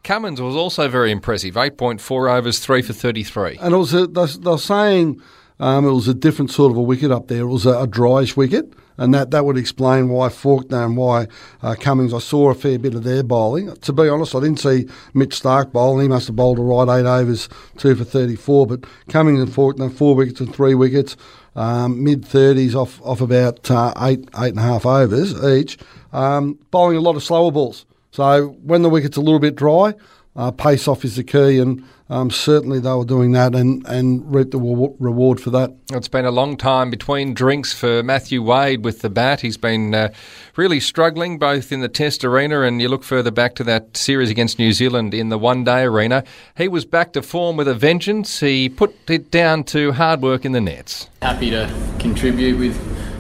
[0.04, 3.58] Cummins was also very impressive, 8.4 overs, three for 33.
[3.62, 5.22] And it was a, they're, they're saying
[5.60, 7.42] um, it was a different sort of a wicket up there.
[7.42, 11.28] It was a, a dryish wicket, and that, that would explain why Faulkner and why
[11.64, 12.14] uh, Cummins.
[12.14, 13.76] I saw a fair bit of their bowling.
[13.76, 16.04] To be honest, I didn't see Mitch Starc bowling.
[16.04, 18.68] He must have bowled a right eight overs, two for thirty-four.
[18.68, 21.18] But Cummins and Faulkner, four wickets and three wickets,
[21.56, 25.80] um, mid thirties off off about uh, eight eight and a half overs each,
[26.14, 27.86] um, bowling a lot of slower balls.
[28.12, 29.94] So when the wicket's a little bit dry,
[30.36, 34.34] uh, pace off is the key, and um, certainly they were doing that and, and
[34.34, 35.74] reaped the reward for that.
[35.92, 39.42] It's been a long time between drinks for Matthew Wade with the bat.
[39.42, 40.10] He's been uh,
[40.56, 44.32] really struggling both in the Test arena and you look further back to that series
[44.32, 46.24] against New Zealand in the one day arena.
[46.58, 48.40] He was back to form with a vengeance.
[48.40, 51.10] He put it down to hard work in the nets.
[51.22, 52.76] happy to contribute with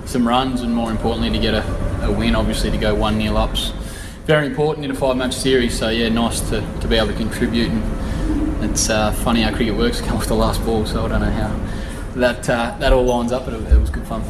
[0.07, 3.37] some runs and more importantly to get a, a win obviously to go 1 nil
[3.37, 3.71] ups
[4.29, 7.15] very important in a five match series so yeah nice to, to be able to
[7.15, 11.07] contribute and it's uh, funny how cricket works come off the last ball so I
[11.07, 11.59] don't know how
[12.13, 14.21] that uh, that all lines up but it, it was good fun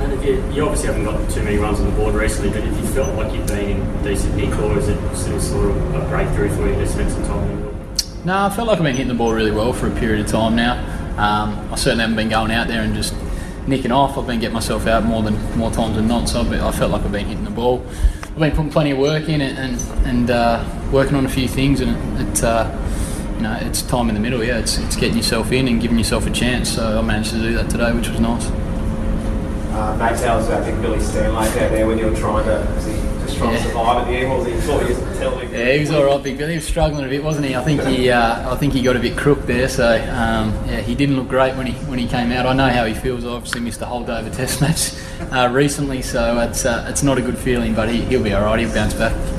[0.00, 2.66] And if you, you obviously haven't got too many runs on the board recently, but
[2.66, 6.00] if you felt like you've been in decent nick, or is it sort of a
[6.08, 8.24] breakthrough for you to spend some time in the middle?
[8.24, 10.26] No, I felt like I've been hitting the ball really well for a period of
[10.26, 10.80] time now.
[11.12, 13.14] Um, I certainly haven't been going out there and just
[13.66, 14.18] nicking off.
[14.18, 16.28] I've been getting myself out more than more times than not.
[16.28, 17.84] So I've been, I felt like I've been hitting the ball.
[18.22, 21.48] I've been putting plenty of work in it and and uh, working on a few
[21.48, 21.80] things.
[21.80, 22.70] And it, it uh,
[23.36, 24.42] you know, it's time in the middle.
[24.44, 26.70] Yeah, it's, it's getting yourself in and giving yourself a chance.
[26.70, 28.46] So I managed to do that today, which was nice.
[29.72, 32.62] Uh, was uh, Big Billy Stanlake out there when you were trying to,
[33.40, 33.62] was he Yeah.
[33.62, 34.30] to survive at the end?
[34.30, 35.52] What was he thought he was telling?
[35.52, 36.52] Yeah, he was all right, Big Billy.
[36.52, 37.56] He was struggling a bit, wasn't he?
[37.56, 39.68] I think he, uh, I think he got a bit crook there.
[39.68, 42.46] So um, yeah, he didn't look great when he when he came out.
[42.46, 43.24] I know how he feels.
[43.24, 44.92] I obviously missed a whole day of a Test match
[45.32, 47.74] uh, recently, so it's uh, it's not a good feeling.
[47.74, 48.58] But he, he'll be all right.
[48.58, 49.12] He'll bounce back.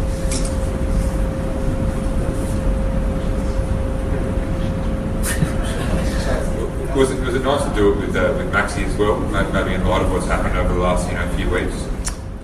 [6.96, 9.20] Was it, was it nice to do it with uh, with Maxi as well?
[9.20, 11.88] Maybe in light of what's happened over the last you know few weeks.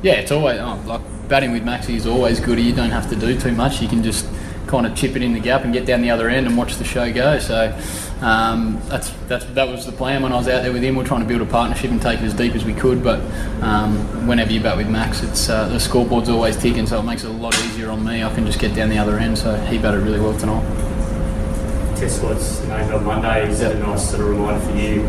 [0.02, 2.60] Yeah, it's always oh, like batting with Maxi is always good.
[2.60, 3.82] You don't have to do too much.
[3.82, 4.28] You can just
[4.68, 6.76] kind of chip it in the gap and get down the other end and watch
[6.76, 7.39] the show go.
[7.39, 7.78] So
[8.22, 10.96] um, that's that's that was the plan when I was out there with him.
[10.96, 13.04] We are trying to build a partnership and take it as deep as we could.
[13.04, 13.22] But
[13.62, 17.24] um, whenever you bat with Max, it's uh, the scoreboard's always ticking, so it makes
[17.24, 18.24] it a lot easier on me.
[18.24, 19.38] I can just get down the other end.
[19.38, 20.63] So he batted really well tonight.
[21.96, 23.50] Test squad's named on Monday.
[23.50, 25.02] Is that a nice sort of reminder for you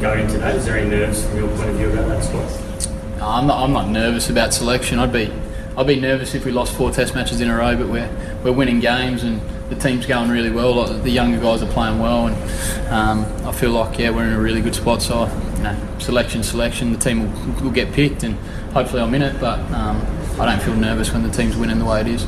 [0.00, 0.56] going into that?
[0.56, 3.18] Is there any nerves from your point of view about that squad?
[3.18, 4.98] No, I'm not, I'm not nervous about selection.
[4.98, 5.32] I'd be
[5.76, 8.08] I'd be nervous if we lost four Test matches in a row, but we're
[8.44, 10.74] we're winning games and the team's going really well.
[10.74, 14.32] Like, the younger guys are playing well, and um, I feel like yeah we're in
[14.32, 15.02] a really good spot.
[15.02, 16.92] So you know, selection, selection.
[16.92, 18.36] The team will, will get picked, and
[18.72, 19.40] hopefully I'm in it.
[19.40, 20.00] But um,
[20.38, 22.24] I don't feel nervous when the team's winning the way it is.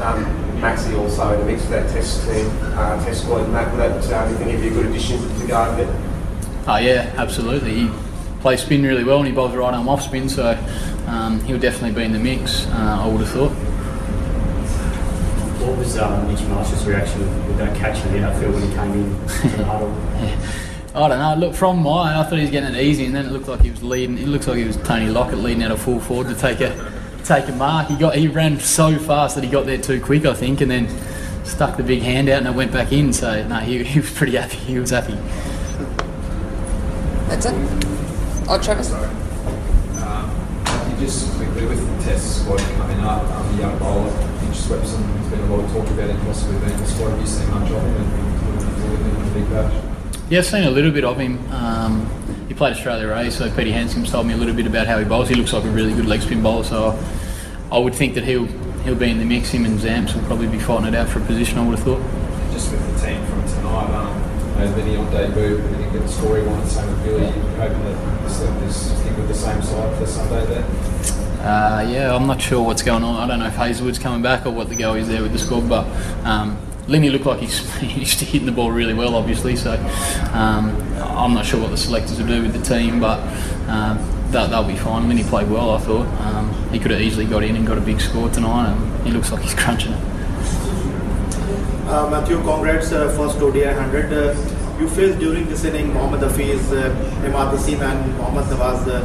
[0.00, 0.24] Um,
[0.60, 3.80] Maxi also in the mix for that test team, uh, test squad, and that, would
[3.80, 5.88] that, uh, you think he'd be a good addition to Garden?
[6.66, 7.74] Oh yeah, absolutely.
[7.74, 7.90] He,
[8.44, 10.50] plays spin really well and he bowls right arm off spin, so
[11.06, 12.66] um, he'll definitely be in the mix.
[12.66, 13.50] Uh, I would have thought.
[15.62, 18.92] What was um, Mitch Marsh's reaction with that catch in the outfield when he came
[18.92, 19.90] in to the huddle?
[20.94, 21.46] I don't know.
[21.46, 23.62] Look, from mine, I thought he was getting it easy, and then it looked like
[23.62, 24.18] he was leading.
[24.18, 26.92] It looks like he was Tony Lockett leading out of full forward to take a
[27.24, 27.88] take a mark.
[27.88, 30.70] He got he ran so fast that he got there too quick, I think, and
[30.70, 30.86] then
[31.46, 33.14] stuck the big hand out and it went back in.
[33.14, 34.58] So no, he, he was pretty happy.
[34.58, 35.14] He was happy.
[37.30, 37.94] That's it.
[38.46, 38.90] Oh, Travis.
[38.90, 39.08] Sorry.
[40.02, 40.30] Um,
[40.90, 45.00] you just quickly with the test squad coming up, um, the young bowler, Finch Swepson,
[45.14, 47.10] there's been a lot of talk about him possibly being the squad.
[47.10, 49.84] Have you seen much of him and looking him in the big bash?
[50.28, 51.38] Yeah, I've seen a little bit of him.
[51.52, 54.98] Um, he played Australia A, so Petey Handscomb's told me a little bit about how
[54.98, 55.28] he bowls.
[55.30, 56.98] He looks like a really good leg spin bowler, so
[57.72, 58.46] I would think that he'll
[58.84, 59.50] he'll be in the mix.
[59.50, 61.58] Him and Zamps will probably be fighting it out for a position.
[61.58, 62.02] I would have thought.
[62.52, 64.13] Just with the team from tonight, um,
[64.54, 67.26] you know, Lenny on debut, we didn't get the he wanted, same with Billy.
[67.26, 70.64] Hoping that selectors stick with the same side for Sunday there?
[71.44, 73.16] Uh, yeah, I'm not sure what's going on.
[73.16, 75.38] I don't know if Hazlewood's coming back or what the go is there with the
[75.38, 75.86] squad, but
[76.24, 79.56] um, looked like he's, he's hitting the ball really well, obviously.
[79.56, 79.72] So
[80.32, 80.70] um,
[81.02, 83.20] I'm not sure what the selectors will do with the team, but
[83.68, 83.98] um,
[84.30, 85.08] they'll, they'll be fine.
[85.08, 86.06] Lenny played well, I thought.
[86.20, 89.12] Um, he could have easily got in and got a big score tonight, and he
[89.12, 90.13] looks like he's crunching it.
[91.86, 94.12] Uh, Matthew, congrats uh, first ODI 100.
[94.12, 96.90] Uh, you faced during this inning Mohammad Hafeez, uh,
[97.26, 98.88] Imad Wasim and Mohammad Nawaz.
[98.88, 99.04] Uh,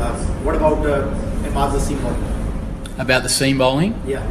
[0.00, 1.06] uh, what about uh,
[1.48, 2.02] Imad Wasim?
[2.02, 2.98] bowling?
[2.98, 4.26] About the seam bowling, Yeah.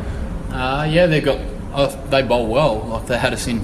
[0.51, 1.39] Uh, yeah, they've got
[2.10, 2.79] they bowl well.
[2.79, 3.62] Like they had us in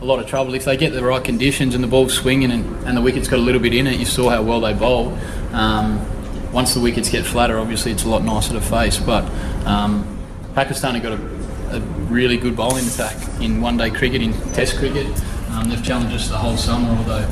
[0.00, 0.54] a lot of trouble.
[0.54, 3.38] If they get the right conditions and the ball's swinging and, and the wicket's got
[3.38, 5.16] a little bit in it, you saw how well they bowl.
[5.52, 6.00] Um,
[6.52, 8.98] once the wickets get flatter, obviously it's a lot nicer to face.
[8.98, 9.24] But
[9.66, 10.06] um,
[10.54, 11.33] Pakistan have got a,
[11.70, 15.06] a really good bowling attack in one-day cricket, in Test cricket.
[15.50, 17.26] Um, they've challenged us the whole summer, although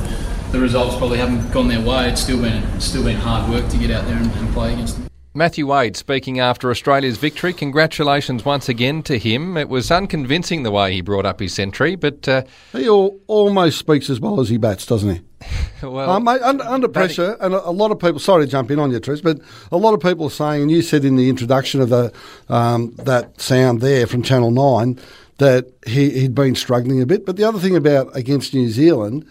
[0.51, 2.09] the results probably haven't gone their way.
[2.09, 4.73] It's still been it's still been hard work to get out there and, and play
[4.73, 5.07] against them.
[5.35, 7.53] Matthew Wade speaking after Australia's victory.
[7.53, 9.57] Congratulations once again to him.
[9.57, 13.79] It was unconvincing the way he brought up his century, but uh, He al- almost
[13.79, 15.21] speaks as well as he bats, doesn't he?
[15.83, 18.19] well, Uh, mate, under, under pressure, and a, a lot of people.
[18.19, 19.39] Sorry to jump in on you, Trish, but
[19.71, 22.11] a lot of people are saying, and you said in the introduction of the
[22.49, 24.99] um, that sound there from Channel Nine
[25.37, 27.25] that he, he'd been struggling a bit.
[27.25, 29.25] But the other thing about against New Zealand,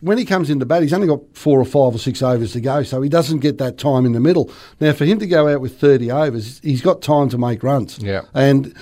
[0.00, 2.60] when he comes into bat, he's only got four or five or six overs to
[2.60, 4.50] go, so he doesn't get that time in the middle.
[4.80, 7.98] Now, for him to go out with thirty overs, he's got time to make runs.
[7.98, 8.22] Yeah.
[8.34, 8.74] And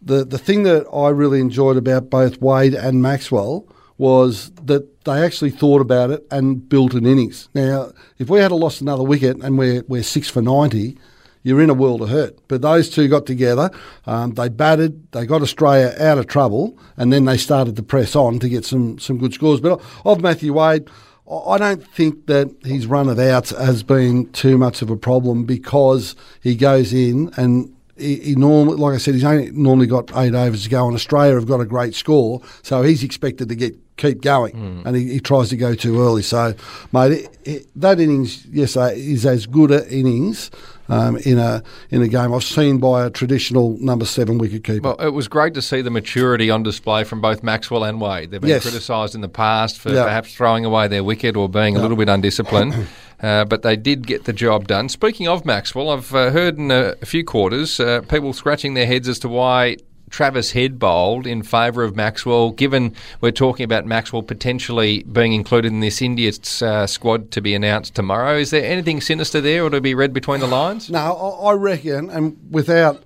[0.00, 3.66] the the thing that I really enjoyed about both Wade and Maxwell
[3.98, 7.48] was that they actually thought about it and built an innings.
[7.54, 10.98] Now, if we had lost another wicket and we're we're six for ninety,
[11.42, 12.38] you're in a world of hurt.
[12.48, 13.70] But those two got together,
[14.06, 18.16] um, they batted, they got Australia out of trouble, and then they started to press
[18.16, 19.60] on to get some some good scores.
[19.60, 20.88] But of Matthew Wade.
[21.30, 25.44] I don't think that his run of outs has been too much of a problem
[25.44, 30.10] because he goes in and he, he normally, like I said, he's only normally got
[30.16, 33.54] eight overs to go, and Australia have got a great score, so he's expected to
[33.54, 36.22] get keep going, and he, he tries to go too early.
[36.22, 36.54] So,
[36.92, 40.50] mate, it, it, that innings, yes, is as good an innings
[40.88, 44.94] um, in a in a game I've seen by a traditional number seven wicket keeper.
[44.96, 48.30] Well, it was great to see the maturity on display from both Maxwell and Wade.
[48.30, 48.62] They've been Yes.
[48.62, 50.04] criticised in the past for Yeah.
[50.04, 52.74] perhaps throwing away their wicket or being a little bit undisciplined,
[53.22, 54.88] uh, but they did get the job done.
[54.88, 59.08] Speaking of Maxwell, I've uh, heard in a, few quarters uh, people scratching their heads
[59.08, 59.76] as to why.
[60.10, 65.72] Travis Head bowled in favour of Maxwell, given we're talking about Maxwell potentially being included
[65.72, 66.30] in this India
[66.60, 68.36] uh, squad to be announced tomorrow.
[68.36, 70.90] Is there anything sinister there or to be read between the lines?
[70.90, 73.02] No, I reckon, and without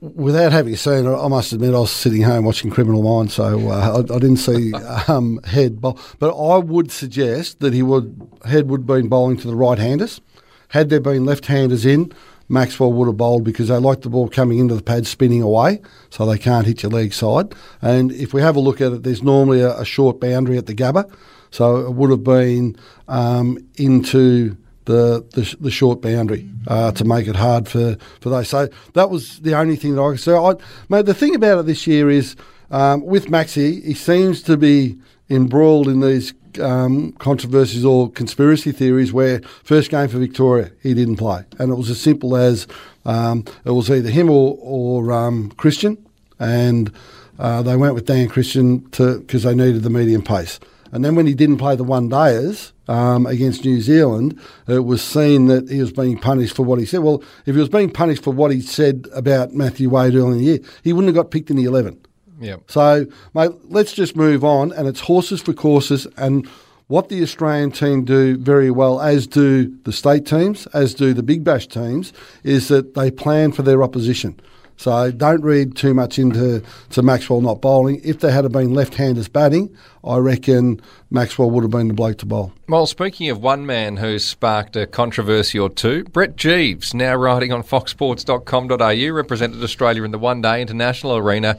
[0.00, 3.70] without having seen it, I must admit I was sitting home watching Criminal Minds, so
[3.70, 4.72] uh, I, I didn't see
[5.08, 5.98] um, Head bowl.
[6.18, 10.20] But I would suggest that he would Head would have been bowling to the right-handers.
[10.68, 12.12] Had there been left-handers in,
[12.48, 15.80] Maxwell would have bowled because they like the ball coming into the pad spinning away,
[16.10, 17.54] so they can't hit your leg side.
[17.80, 20.66] And if we have a look at it, there's normally a, a short boundary at
[20.66, 21.10] the Gabba,
[21.50, 24.56] so it would have been um, into
[24.88, 28.48] the, the, the short boundary uh, to make it hard for, for those.
[28.48, 30.34] So that was the only thing that I could say.
[30.34, 30.54] I,
[30.88, 32.34] mate, the thing about it this year is
[32.70, 34.98] um, with Maxi, he seems to be
[35.28, 41.16] embroiled in these um, controversies or conspiracy theories where first game for Victoria he didn't
[41.16, 42.66] play, and it was as simple as
[43.04, 45.98] um, it was either him or, or um, Christian,
[46.40, 46.90] and
[47.38, 50.58] uh, they went with Dan Christian because they needed the medium pace.
[50.92, 55.02] And then when he didn't play the one dayers um, against New Zealand, it was
[55.02, 57.00] seen that he was being punished for what he said.
[57.00, 60.38] Well, if he was being punished for what he said about Matthew Wade earlier in
[60.38, 62.00] the year, he wouldn't have got picked in the 11.
[62.40, 62.56] Yeah.
[62.66, 64.72] So, mate, let's just move on.
[64.72, 66.06] And it's horses for courses.
[66.16, 66.46] And
[66.86, 71.22] what the Australian team do very well, as do the state teams, as do the
[71.22, 72.12] Big Bash teams,
[72.44, 74.40] is that they plan for their opposition.
[74.78, 78.00] So don't read too much into to Maxwell not bowling.
[78.04, 82.26] If they had been left-handers batting, I reckon Maxwell would have been the bloke to
[82.26, 82.52] bowl.
[82.68, 87.52] Well, speaking of one man who's sparked a controversy or two, Brett Geeves, now writing
[87.52, 91.58] on foxsports.com.au, represented Australia in the one-day international arena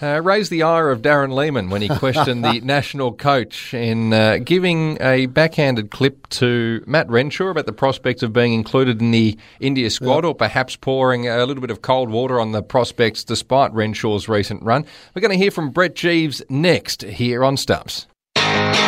[0.00, 4.38] uh, raised the ire of Darren Lehmann when he questioned the national coach in uh,
[4.44, 9.36] giving a backhanded clip to Matt Renshaw about the prospect of being included in the
[9.60, 13.72] India squad or perhaps pouring a little bit of cold water on the prospects despite
[13.72, 14.84] Renshaw's recent run.
[15.14, 18.06] We're going to hear from Brett Geeves next here on Stumps.
[18.36, 18.78] Knocks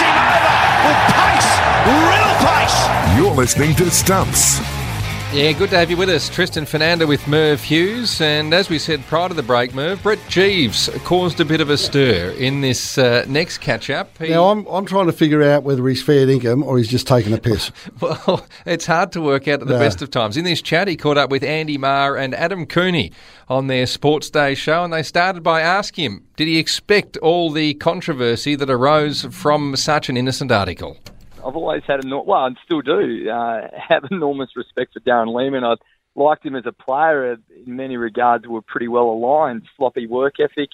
[0.00, 0.56] him over
[0.88, 1.50] with pace,
[2.08, 2.78] real pace.
[3.16, 4.60] You're listening to Stumps.
[5.32, 6.28] Yeah, good to have you with us.
[6.28, 8.20] Tristan Foenander with Merv Hughes.
[8.20, 11.70] And as we said prior to the break, Merv, Brett Geeves caused a bit of
[11.70, 14.18] a stir in this uh, next catch up.
[14.18, 14.28] He...
[14.28, 17.32] Now, I'm, I'm trying to figure out whether he's fair income or he's just taking
[17.32, 17.72] a piss.
[18.02, 20.36] well, it's hard to work out at the best of times.
[20.36, 23.10] In this chat, he caught up with Andy Maher and Adam Cooney
[23.48, 27.50] on their Sports Day show, and they started by asking him, did he expect all
[27.50, 30.98] the controversy that arose from such an innocent article?
[31.44, 35.64] I've always had a well, and still do uh, have enormous respect for Darren Lehmann.
[35.64, 35.74] I
[36.14, 37.32] liked him as a player.
[37.32, 39.62] In many regards, we were pretty well aligned.
[39.76, 40.70] Sloppy work ethic,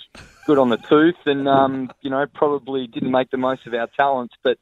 [0.46, 3.88] good on the tooth, and um, you know probably didn't make the most of our
[3.96, 4.34] talents.
[4.42, 4.58] But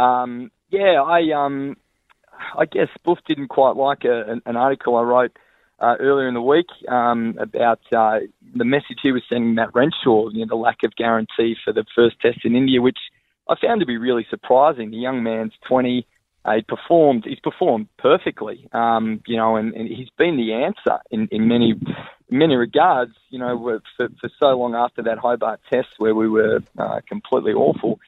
[0.00, 1.76] um, yeah, I um,
[2.56, 5.36] I guess Boof didn't quite like a, an, an article I wrote
[5.80, 8.20] uh, earlier in the week um, about uh,
[8.54, 11.84] the message he was sending Matt Renshaw, you know, the lack of guarantee for the
[11.94, 12.98] first test in India, which
[13.50, 14.90] I found to be really surprising.
[14.90, 16.06] The young man's 20.
[16.42, 17.24] Uh, he performed.
[17.26, 21.74] He's performed perfectly, um, you know, and, and he's been the answer in, in many
[22.30, 23.12] many regards.
[23.28, 27.52] You know, for, for so long after that Hobart Test where we were uh, completely
[27.52, 28.00] awful,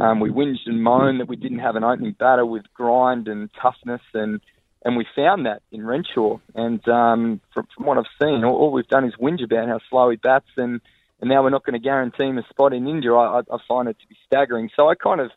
[0.00, 3.50] um, we whinged and moaned that we didn't have an opening batter with grind and
[3.60, 4.40] toughness, and
[4.84, 6.38] and we found that in Renshaw.
[6.54, 9.80] And um, from, from what I've seen, all, all we've done is whinge about how
[9.90, 10.80] slow he bats and
[11.20, 13.12] and now we're not going to guarantee him a spot in India.
[13.12, 14.70] I, I find it to be staggering.
[14.74, 15.30] So I kind of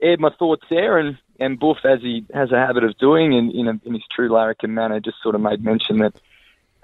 [0.00, 3.50] aired my thoughts there, and and Boof, as he has a habit of doing, in
[3.50, 6.14] in, a, in his true larrikin manner, just sort of made mention that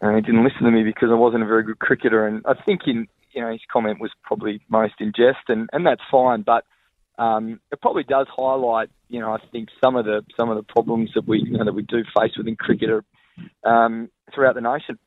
[0.02, 2.54] uh, he didn't listen to me because I wasn't a very good cricketer, and I
[2.54, 6.42] think in you know his comment was probably most in jest, and and that's fine,
[6.42, 6.64] but.
[7.16, 10.64] Um, it probably does highlight, you know, I think some of the some of the
[10.64, 12.90] problems that we you know, that we do face within cricket
[13.62, 14.98] um, throughout the nation.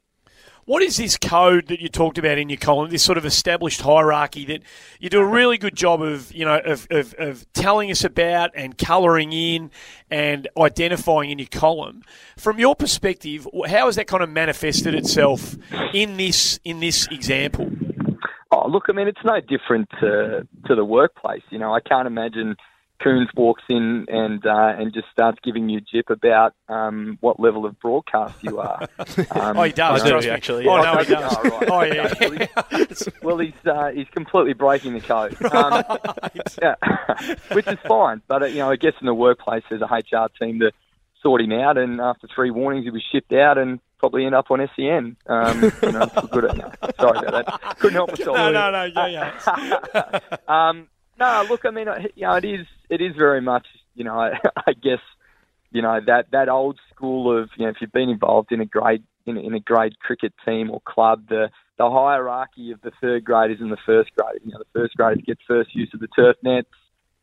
[0.67, 2.89] What is this code that you talked about in your column?
[2.89, 4.63] This sort of established hierarchy that
[4.99, 8.51] you do a really good job of, you know, of, of, of telling us about
[8.53, 9.71] and colouring in
[10.11, 12.03] and identifying in your column.
[12.35, 15.55] From your perspective, how has that kind of manifested itself
[15.93, 17.71] in this in this example?
[18.51, 21.43] Oh, look, I mean, it's no different to to the workplace.
[21.49, 22.57] You know, I can't imagine
[23.03, 27.65] Coons walks in and uh, and just starts giving you jip about um, what level
[27.65, 28.87] of broadcast you are.
[29.31, 30.65] Um, oh, he does, you know, he, actually.
[30.65, 30.71] Yeah.
[30.71, 31.35] Oh, no, he does.
[31.37, 31.69] Oh, right.
[31.69, 32.03] oh yeah.
[32.03, 32.47] Actually,
[33.21, 35.83] well, he's uh, he's completely breaking the code, um,
[36.61, 38.21] yeah, which is fine.
[38.27, 40.71] But uh, you know, I guess in the workplace, there's a HR team to
[41.21, 44.49] sort him out, and after three warnings, he was shipped out and probably end up
[44.49, 45.17] on SEN.
[45.27, 47.79] Um, you know, good at, no, sorry about that.
[47.79, 48.37] Couldn't help myself.
[48.37, 50.19] No, no, no, yeah, yeah.
[50.47, 50.87] um,
[51.19, 54.31] no, look, I mean, you know, it is it is very much, you know, I,
[54.55, 55.01] I guess,
[55.71, 58.65] you know, that that old school of, you know, if you've been involved in a
[58.65, 63.23] grade in, in a grade cricket team or club, the the hierarchy of the third
[63.23, 64.41] graders and the first grade.
[64.43, 66.69] You know, the first graders get first use of the turf nets.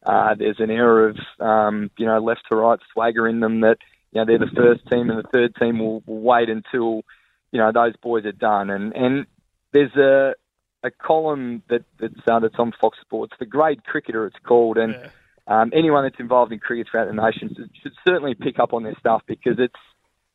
[0.05, 3.79] Uh, there's an air of, um, you know, left to right swagger in them that,
[4.13, 7.03] you know, they're the first team and the third team will, will wait until,
[7.51, 8.71] you know, those boys are done.
[8.71, 9.27] And, and
[9.73, 10.35] there's a,
[10.85, 14.93] a column that that's, uh, that's on Fox Sports, the grade cricketer it's called, and
[14.93, 15.09] yeah.
[15.49, 18.85] um, anyone that's involved in cricket throughout the nation should, should certainly pick up on
[18.85, 19.75] this stuff because it's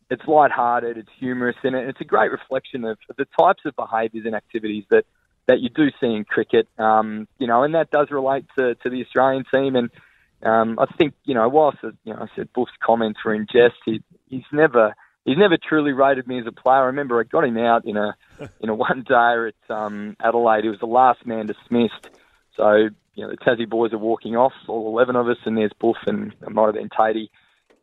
[0.09, 4.25] it's light-hearted, it's humorous, and it's a great reflection of, of the types of behaviours
[4.25, 5.05] and activities that,
[5.47, 6.67] that you do see in cricket.
[6.79, 9.75] Um, you know, and that does relate to, to the Australian team.
[9.75, 9.91] And
[10.41, 13.75] um, I think you know, whilst you know, I said Boof's comments were in jest,
[13.85, 16.83] he, he's never he's never truly rated me as a player.
[16.83, 18.15] I remember I got him out in a
[18.61, 20.63] in a one day at um, Adelaide.
[20.63, 22.09] He was the last man dismissed.
[22.55, 25.73] So you know the Tassie boys are walking off, all eleven of us, and there's
[25.79, 27.29] Boof and it might have been Tatey.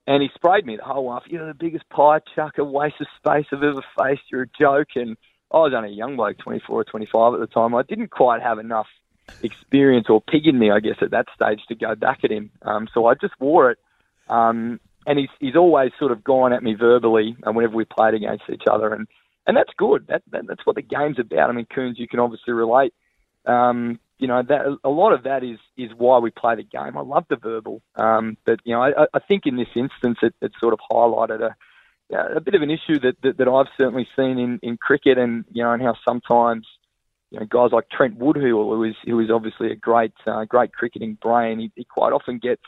[0.09, 1.25] And he sprayed me the whole off.
[1.27, 4.23] You're the biggest pie chucker, waste of space I've ever faced.
[4.31, 4.89] You're a joke.
[4.95, 5.17] And
[5.51, 7.75] I was only a young bloke, 24 or 25 at the time.
[7.75, 8.87] I didn't quite have enough
[9.43, 12.51] experience or pig in me, I guess, at that stage to go back at him.
[12.63, 13.79] Um, so I just wore it.
[14.29, 18.15] Um, and he's he's always sort of gone at me verbally and whenever we played
[18.15, 19.07] against each other and
[19.47, 20.07] and that's good.
[20.09, 21.51] That, that that's what the game's about.
[21.51, 22.93] I mean Coons you can obviously relate.
[23.45, 26.97] Um, you know that a lot of that is is why we play the game.
[26.97, 30.35] I love the verbal, um, but you know I, I think in this instance it,
[30.41, 31.55] it sort of highlighted a
[32.11, 35.45] a bit of an issue that, that, that I've certainly seen in, in cricket, and
[35.53, 36.67] you know, and how sometimes
[37.31, 40.73] you know guys like Trent Woodhill, who is who is obviously a great uh, great
[40.73, 42.63] cricketing brain, he, he quite often gets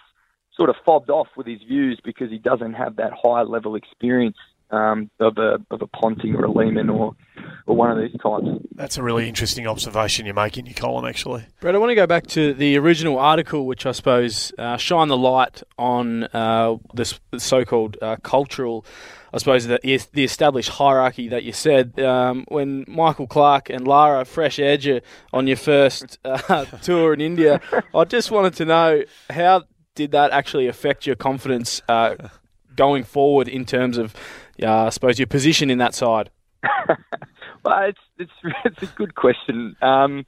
[0.58, 4.36] sort of fobbed off with his views because he doesn't have that high level experience
[4.70, 7.16] um, of a of a Ponting or a Lehmann or
[7.66, 8.46] or one of these types.
[8.74, 11.46] That's a really interesting observation you make in your column, actually.
[11.60, 15.08] Brett, I want to go back to the original article, which I suppose uh, shine
[15.08, 18.84] the light on uh, this so-called uh, cultural,
[19.32, 19.78] I suppose the,
[20.12, 24.88] the established hierarchy that you said um, when Michael Clarke and Lara fresh edge
[25.32, 27.60] on your first uh, tour in India.
[27.94, 29.64] I just wanted to know how
[29.98, 32.14] did that actually affect your confidence uh,
[32.76, 34.14] going forward in terms of,
[34.62, 36.30] uh, I suppose, your position in that side?
[37.64, 39.74] well, it's it's it's a good question.
[39.82, 40.24] Um,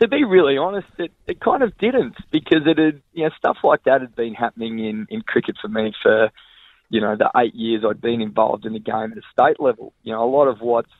[0.00, 3.56] to be really honest, it, it kind of didn't because it had you know stuff
[3.64, 6.28] like that had been happening in in cricket for me for
[6.90, 9.94] you know the eight years I'd been involved in the game at a state level.
[10.02, 10.92] You know, a lot of what's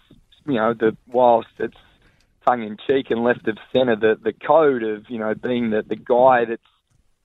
[0.46, 1.76] you know the whilst it's
[2.46, 5.82] tongue in cheek and left of centre, the the code of you know being the
[5.82, 6.62] the guy that's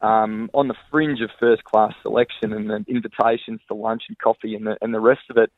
[0.01, 4.55] um, on the fringe of first class selection and the invitations to lunch and coffee
[4.55, 5.51] and the and the rest of it.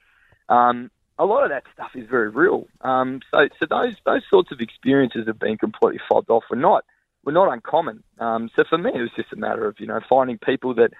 [0.50, 0.90] Um,
[1.20, 2.68] a lot of that stuff is very real.
[2.82, 6.44] Um, so, so those those sorts of experiences have been completely fobbed off.
[6.50, 6.84] We're not
[7.24, 8.04] we're not uncommon.
[8.20, 10.92] Um, so for me, it was just a matter of you know finding people that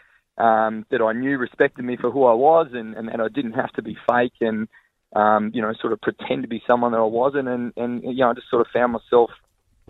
[0.42, 3.54] um, that I knew respected me for who I was, and, and that I didn't
[3.54, 4.68] have to be fake and
[5.16, 8.18] um, you know sort of pretend to be someone that I wasn't, and and you
[8.18, 9.32] know I just sort of found myself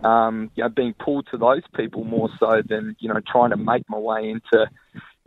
[0.04, 3.56] um, you know being pulled to those people more so than you know trying to
[3.56, 4.66] make my way into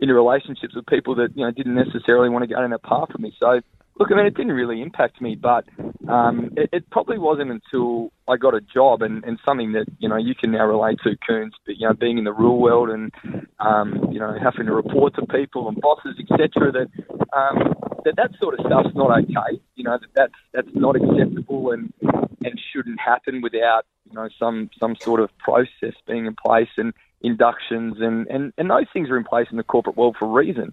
[0.00, 3.08] into relationships with people that you know didn't necessarily want to go down that path
[3.12, 3.34] with me.
[3.40, 3.60] So
[3.98, 5.64] Look, I mean, it didn't really impact me, but
[6.06, 10.08] um, it, it probably wasn't until I got a job and, and something that you
[10.08, 11.54] know you can now relate to, Coons.
[11.64, 13.10] But you know, being in the real world and
[13.58, 16.72] um, you know having to report to people and bosses, etc.
[16.72, 16.88] That
[17.32, 17.74] um,
[18.04, 19.58] that that sort of stuff's not okay.
[19.76, 24.70] You know that that's that's not acceptable and and shouldn't happen without you know some
[24.78, 26.92] some sort of process being in place and
[27.22, 30.28] inductions and and and those things are in place in the corporate world for a
[30.28, 30.72] reason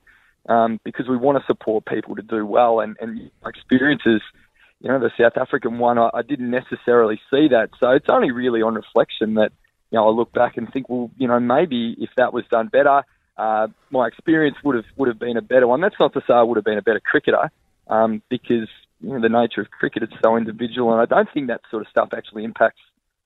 [0.50, 2.80] um, because we want to support people to do well.
[2.80, 4.22] And, and experiences,
[4.80, 7.70] you know, the South African one, I, I didn't necessarily see that.
[7.80, 9.52] So it's only really on reflection that,
[9.92, 12.68] you know, I look back and think, well, you know, maybe if that was done
[12.68, 13.04] better,
[13.38, 15.82] uh, my experience would have would have been a better one.
[15.82, 17.52] That's not to say I would have been a better cricketer,
[17.88, 18.70] um, because
[19.02, 21.82] you know, the nature of cricket is so individual, and I don't think that sort
[21.82, 22.82] of stuff actually impacts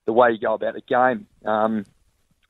[0.08, 1.28] the way you go about the game.
[1.46, 1.86] Um,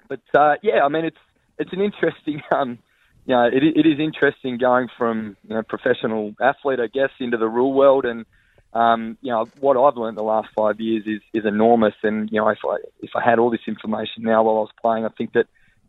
[0.08, 1.18] but uh, yeah, I mean, it's
[1.58, 2.80] it's an interesting um,
[3.26, 7.36] you know, it, it is interesting going from you know, professional athlete, I guess, into
[7.36, 8.06] the real world.
[8.06, 8.26] And
[8.74, 11.96] um, you know, what I've learned the last five years is is enormous.
[12.04, 14.72] And you know, if I if I had all this information now while I was
[14.82, 15.48] playing, I think that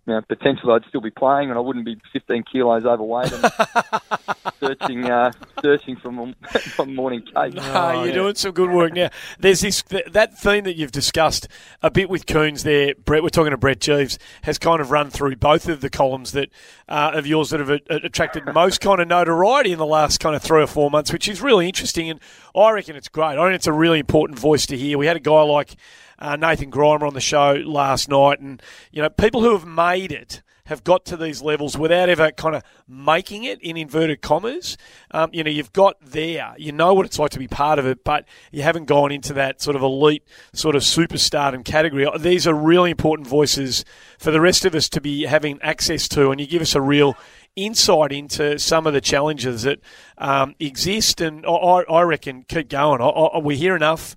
[0.09, 3.53] know, potentially I'd still be playing and I wouldn't be 15 kilos overweight and
[4.61, 5.33] searching uh,
[5.63, 6.35] searching for my,
[6.87, 7.55] morning cake.
[7.55, 8.13] No, oh, you're yeah.
[8.13, 9.11] doing some good work now.
[9.39, 11.49] There's this that theme that you've discussed
[11.83, 13.23] a bit with Coons there, Brett.
[13.23, 16.51] We're talking to Brett Geeves has kind of run through both of the columns that
[16.89, 20.43] uh, of yours that have attracted most kind of notoriety in the last kind of
[20.43, 22.11] three or four months, which is really interesting.
[22.11, 22.21] And
[22.55, 23.39] I reckon it's great.
[23.39, 24.99] I think it's a really important voice to hear.
[24.99, 25.77] We had a guy like
[26.19, 28.63] uh, Nathan Grima on the show last night, and
[28.93, 32.55] you know people who have made it have got to these levels without ever kind
[32.55, 34.77] of making it in inverted commas.
[35.11, 37.87] Um, you know, you've got there, you know what it's like to be part of
[37.87, 42.07] it, but you haven't gone into that sort of elite sort of superstardom category.
[42.19, 43.83] These are really important voices
[44.19, 46.83] for the rest of us to be having access to, and you give us a
[46.83, 47.17] real
[47.59, 49.81] insight into some of the challenges that
[50.17, 51.21] um, exist.
[51.21, 53.01] And I, I, reckon keep going.
[53.01, 54.17] I, I, we hear enough.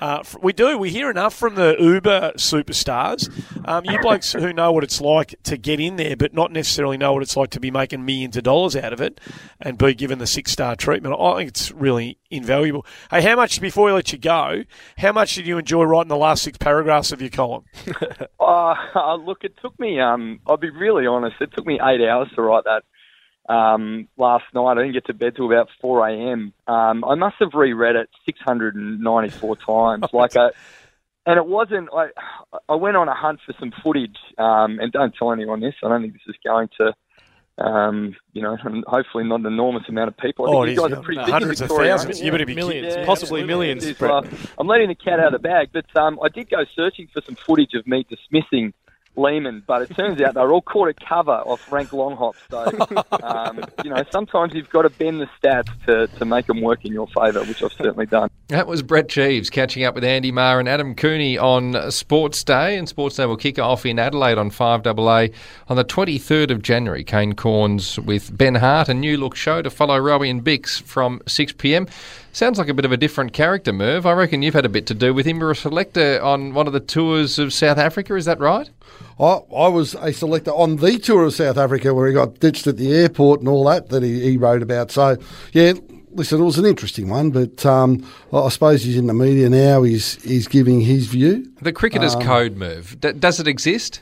[0.00, 0.78] Uh, we do.
[0.78, 3.30] We hear enough from the Uber superstars.
[3.66, 6.96] Um, you blokes who know what it's like to get in there, but not necessarily
[6.96, 9.20] know what it's like to be making millions of dollars out of it
[9.60, 11.14] and be given the six star treatment.
[11.18, 12.86] I think it's really invaluable.
[13.10, 14.64] Hey, how much, before we let you go,
[14.98, 17.64] how much did you enjoy writing the last six paragraphs of your column?
[18.40, 22.28] uh, look, it took me, um, I'll be really honest, it took me eight hours
[22.34, 22.81] to write that
[23.48, 24.72] um, last night.
[24.72, 26.52] I didn't get to bed till about 4 a.m.
[26.66, 30.04] Um, I must have reread it 694 times.
[30.12, 30.52] like a,
[31.26, 31.88] and it wasn't.
[31.94, 32.08] I
[32.68, 35.74] I went on a hunt for some footage, um, and don't tell anyone this.
[35.82, 36.92] I don't think this is going to.
[37.58, 40.46] Um, you know, hopefully not an enormous amount of people.
[40.46, 42.20] I oh, you guys are pretty hundreds of thousands.
[42.20, 43.84] You better be millions, yeah, possibly millions.
[44.00, 44.22] Uh,
[44.58, 47.20] I'm letting the cat out of the bag, but um, I did go searching for
[47.20, 48.72] some footage of me dismissing
[49.16, 52.34] Lehmann, but it turns out they're all caught a cover off Frank Long Hop.
[52.50, 52.64] So,
[53.22, 56.84] um, you know, sometimes you've got to bend the stats to, to make them work
[56.84, 58.30] in your favour, which I've certainly done.
[58.48, 62.76] That was Brett Geeves catching up with Andy Maher and Adam Cooney on Sports Day.
[62.76, 65.32] And Sports Day will kick off in Adelaide on 5AA
[65.68, 67.04] on the 23rd of January.
[67.04, 71.20] Kane Cornes with Ben Hart, a new look show to follow Rowie and Bix from
[71.20, 71.88] 6pm.
[72.34, 74.06] Sounds like a bit of a different character, Merv.
[74.06, 75.38] I reckon you've had a bit to do with him.
[75.38, 78.70] You're a selector on one of the tours of South Africa, is that right?
[79.20, 82.66] I, I was a selector on the tour of South Africa where he got ditched
[82.66, 84.90] at the airport and all that that he, he wrote about.
[84.90, 85.16] So,
[85.52, 85.74] yeah,
[86.12, 89.82] listen, it was an interesting one, but um, I suppose he's in the media now.
[89.82, 91.46] He's he's giving his view.
[91.60, 94.00] The cricketer's Um, code, move D- does it exist?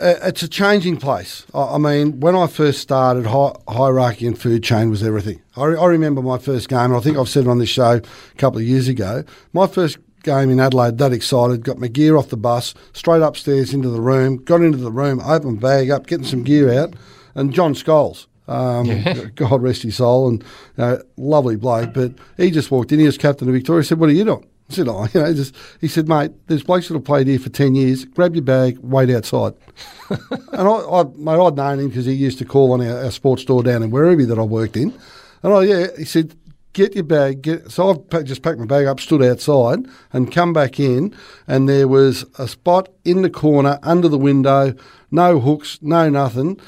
[0.00, 1.44] Uh, it's a changing place.
[1.52, 5.40] I, I mean, when I first started, hi- hierarchy and food chain was everything.
[5.56, 7.68] I, re- I remember my first game, and I think I've said it on this
[7.68, 9.24] show a couple of years ago.
[9.52, 9.98] My first
[10.28, 14.00] game in Adelaide, that excited, got my gear off the bus, straight upstairs into the
[14.00, 16.94] room, got into the room, opened bag up, getting some gear out,
[17.34, 18.26] and John Scholes.
[18.46, 19.04] Um,
[19.34, 20.44] God rest his soul, and
[20.76, 21.94] uh, lovely bloke.
[21.94, 22.98] But he just walked in.
[22.98, 23.84] He was captain of Victoria.
[23.84, 26.62] Said, "What are you doing?" I said, "Oh, you know." Just he said, "Mate, there's
[26.62, 28.04] blokes that have played here for ten years.
[28.04, 29.54] Grab your bag, wait outside."
[30.10, 33.10] and I, I, mate, I'd known him because he used to call on our, our
[33.10, 34.94] sports store down in Werribee that I worked in.
[35.42, 36.34] And I, yeah, he said,
[36.78, 37.42] get your bag.
[37.42, 39.80] Get, so I've pa- just packed my bag up, stood outside,
[40.12, 41.12] and come back in,
[41.46, 44.74] and there was a spot in the corner under the window,
[45.10, 46.58] no hooks, no nothing.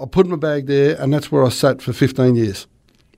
[0.00, 2.66] I put my bag there, and that's where I sat for 15 years.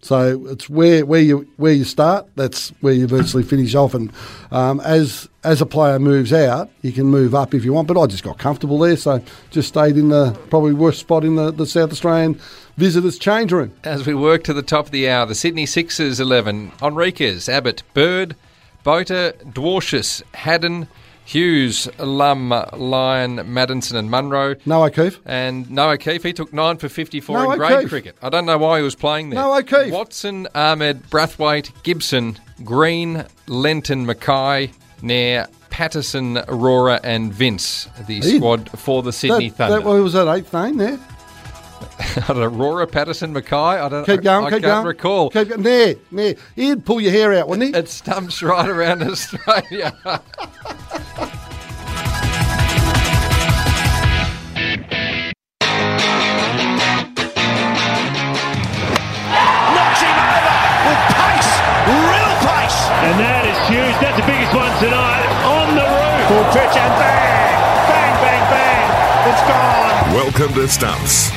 [0.07, 2.29] So it's where where you where you start.
[2.37, 3.93] That's where you virtually finish off.
[3.93, 4.13] And
[4.53, 7.89] um, as as a player moves out, you can move up if you want.
[7.89, 11.35] But I just got comfortable there, so just stayed in the probably worst spot in
[11.35, 12.41] the, the South Australian
[12.77, 13.73] visitors' change room.
[13.83, 17.83] As we work to the top of the hour, the Sydney Sixers 11, Henriques, Abbott,
[17.93, 18.37] Bird,
[18.85, 20.87] Botha, Dwarshuis, Haddin,
[21.27, 24.55] Hughes, Lumb, Lyon, Maddinson and Munro.
[24.65, 25.19] No O'Keefe.
[25.27, 26.23] And no O'Keefe.
[26.23, 27.89] He took 9 for 54 No in grade O'Keefe.
[27.89, 28.17] cricket.
[28.23, 29.41] I don't know why he was playing there.
[29.41, 29.93] No O'Keefe.
[29.93, 34.73] Watson, Ahmed, Brathwaite, Gibson, Green, Lenton, McKay,
[35.03, 39.81] Nair, Patterson, Aurora and Vince, the Hey, squad for the Sydney that, Thunder.
[39.81, 40.99] That was that eighth name there.
[42.31, 43.81] Aurora, Patterson, McKay.
[43.83, 44.07] I don't.
[44.07, 44.45] Keep going.
[44.45, 44.87] I, I keep can't going.
[44.87, 45.31] recall.
[45.31, 45.63] Keep going.
[45.63, 46.35] There, there.
[46.55, 47.79] He'd pull your hair out, wouldn't he?
[47.79, 49.93] It stumps right around Australia.
[64.79, 65.25] Tonight.
[65.47, 66.29] On the roof.
[66.29, 69.33] Full pitch and bang, bang, bang, bang.
[69.33, 70.15] It's gone.
[70.15, 71.31] Welcome to Stumps.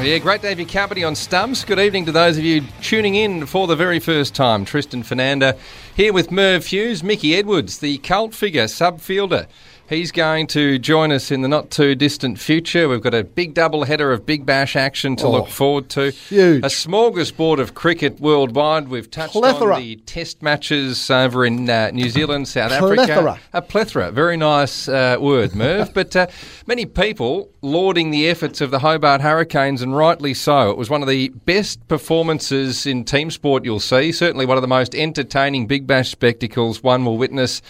[0.00, 1.64] Yeah, great to have your company on Stumps.
[1.64, 4.64] Good evening to those of you tuning in for the very first time.
[4.64, 5.58] Tristan Foenander
[5.96, 9.48] here with Merv Hughes, Mickey Edwards, the cult figure, subfielder.
[9.88, 12.90] He's going to join us in the not too distant future.
[12.90, 16.10] We've got a big double header of Big Bash action to Oh, look forward to.
[16.10, 16.62] huge.
[16.62, 18.88] A smorgasbord of cricket worldwide.
[18.88, 19.76] We've touched Plethora.
[19.76, 23.00] on the test matches over in uh, New Zealand, South Plethora.
[23.32, 23.40] Africa.
[23.54, 24.10] A plethora.
[24.10, 25.94] Very nice uh, word, Merv.
[25.94, 26.26] but uh,
[26.66, 30.70] many people lauding the efforts of the Hobart Hurricanes, and rightly so.
[30.70, 34.12] It was one of the best performances in team sport you'll see.
[34.12, 37.62] Certainly one of the most entertaining Big Bash spectacles one will witness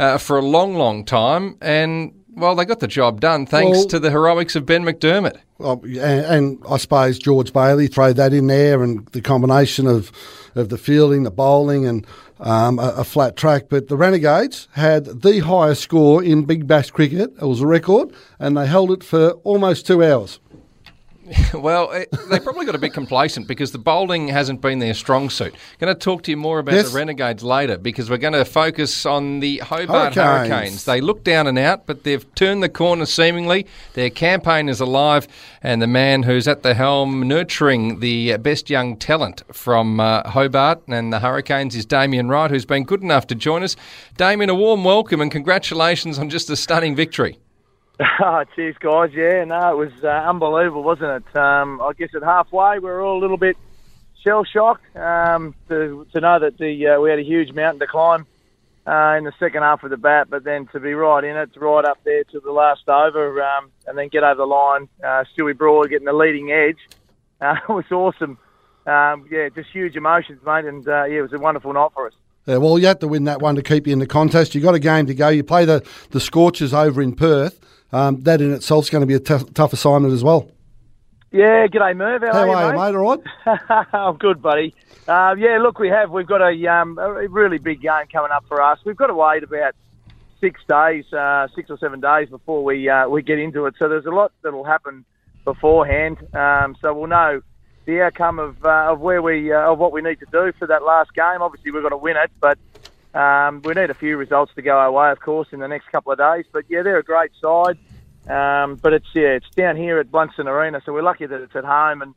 [0.00, 1.56] uh, for a long, long time.
[1.60, 5.36] And, well, they got the job done thanks Well- to the heroics of Ben McDermott.
[5.58, 10.10] Well, and, and I suppose George Bailey throw that in there, and the combination of
[10.56, 12.04] of the fielding, the bowling, and
[12.40, 13.64] um, a, a flat track.
[13.68, 17.34] But the Renegades had the highest score in Big Bash cricket.
[17.40, 20.40] It was a record, and they held it for almost two hours.
[21.54, 25.30] well, eh, they probably got a bit complacent because the bowling hasn't been their strong
[25.30, 25.54] suit.
[25.78, 26.90] Going to talk to you more about Yes.
[26.90, 30.48] the Renegades later because we're going to focus on the Hobart Hurricanes.
[30.50, 30.84] Hurricanes.
[30.84, 33.66] They look down and out, but they've turned the corner seemingly.
[33.94, 35.28] Their campaign is alive,
[35.62, 40.82] and the man who's at the helm nurturing the best young talent from uh, Hobart
[40.88, 43.76] and the Hurricanes is Damien Wright, who's been good enough to join us.
[44.16, 47.38] Damien, a warm welcome and congratulations on just a stunning victory.
[48.22, 49.10] Ah, cheers, guys.
[49.12, 51.36] Yeah, no, it was uh, unbelievable, wasn't it?
[51.36, 53.58] Um, I guess at halfway, we were all a little bit
[54.22, 57.86] shell shocked um, to, to know that the uh, we had a huge mountain to
[57.86, 58.26] climb
[58.86, 61.50] uh, in the second half of the bat, but then to be right in it,
[61.56, 64.88] right up there to the last over, um, and then get over the line.
[65.04, 66.78] Uh, Stewie Broad getting the leading edge.
[67.42, 68.36] Uh, was awesome.
[68.84, 72.06] Um, yeah, just huge emotions, mate, and uh, yeah, it was a wonderful night for
[72.06, 72.12] us.
[72.44, 74.54] Yeah, well, you had to win that one to keep you in the contest.
[74.54, 75.30] You got a game to go.
[75.30, 77.58] You play the the Scorchers over in Perth.
[77.92, 80.50] Um, that in itself is going to be a tough, tough assignment as well.
[81.32, 82.22] Yeah, g'day, Merv.
[82.22, 82.92] How, How are you, mate?
[82.92, 82.96] mate?
[82.96, 83.16] All
[83.46, 83.88] right?
[83.92, 84.74] I'm good, buddy.
[85.06, 86.10] Uh, yeah, look, we have.
[86.10, 88.78] We've got a, um, a really big game coming up for us.
[88.84, 89.74] We've got to wait about
[90.40, 93.74] six days, uh, six or seven days before we uh, we get into it.
[93.78, 95.04] So there's a lot that'll happen
[95.44, 96.18] beforehand.
[96.34, 97.42] Um, so we'll know
[97.86, 100.66] the outcome of uh, of where we uh, of what we need to do for
[100.66, 101.42] that last game.
[101.42, 102.58] Obviously, we've got to win it, but
[103.14, 105.88] um, we need a few results to go our way, of course, in the next
[105.90, 106.44] couple of days.
[106.52, 107.78] But yeah, they're a great side.
[108.28, 111.56] Um, but it's yeah, it's down here at Blundstone Arena, so we're lucky that it's
[111.56, 112.14] at home and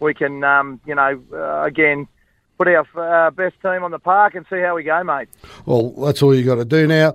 [0.00, 2.08] we can, um, you know, uh, again
[2.58, 5.28] put our uh, best team on the park and see how we go, mate.
[5.66, 7.14] Well, that's all you got to do now.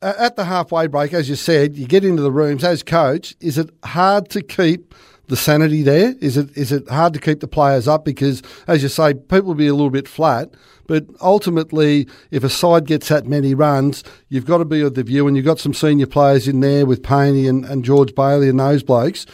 [0.00, 3.36] At the halfway break, as you said, you get into the rooms as coach.
[3.40, 4.94] Is it hard to keep
[5.32, 6.14] the sanity there?
[6.20, 9.46] Is it is it hard to keep the players up because, as you say, people
[9.46, 10.50] will be a little bit flat.
[10.86, 15.02] But ultimately, if a side gets that many runs, you've got to be of the
[15.02, 18.50] view, and you've got some senior players in there with Paney and, and George Bailey
[18.50, 19.24] and those blokes,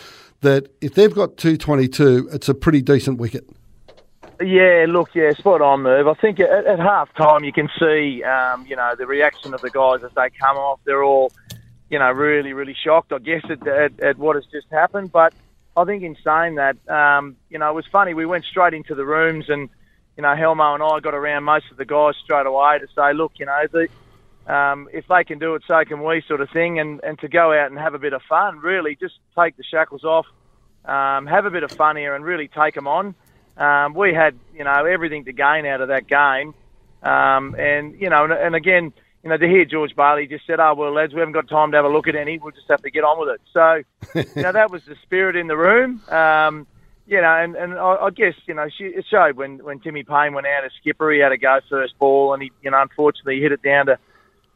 [0.40, 3.44] that if they've got 222, it's a pretty decent wicket.
[4.40, 6.06] Yeah, look, yeah, spot on, Merv.
[6.06, 9.62] I think at, at half time you can see, um, you know, the reaction of
[9.62, 10.78] the guys as they come off.
[10.84, 11.32] They're all,
[11.90, 15.10] you know, really, really shocked, I guess, at, at, at what has just happened.
[15.10, 15.34] But
[15.78, 18.12] I think in saying that, um, you know, it was funny.
[18.12, 19.68] We went straight into the rooms and,
[20.16, 23.12] you know, Helmo and I got around most of the guys straight away to say,
[23.14, 26.50] look, you know, the, um, if they can do it, so can we, sort of
[26.50, 29.56] thing, and, and to go out and have a bit of fun, really, just take
[29.56, 30.26] the shackles off,
[30.84, 33.14] um, have a bit of fun here and really take them on.
[33.56, 36.54] Um, we had, you know, everything to gain out of that game.
[37.02, 38.92] Um, and, you know, and, and again,
[39.22, 41.72] you know, to hear George Bailey just said, oh, well, lads, we haven't got time
[41.72, 42.38] to have a look at any.
[42.38, 43.40] We'll just have to get on with it.
[43.52, 46.00] So, you know, that was the spirit in the room.
[46.08, 46.66] Um,
[47.06, 50.04] you know, and, and I, I guess, you know, she, it showed when, when Timmy
[50.04, 52.80] Paine went out as skipper, he had to go first ball and he, you know,
[52.80, 53.98] unfortunately he hit it down to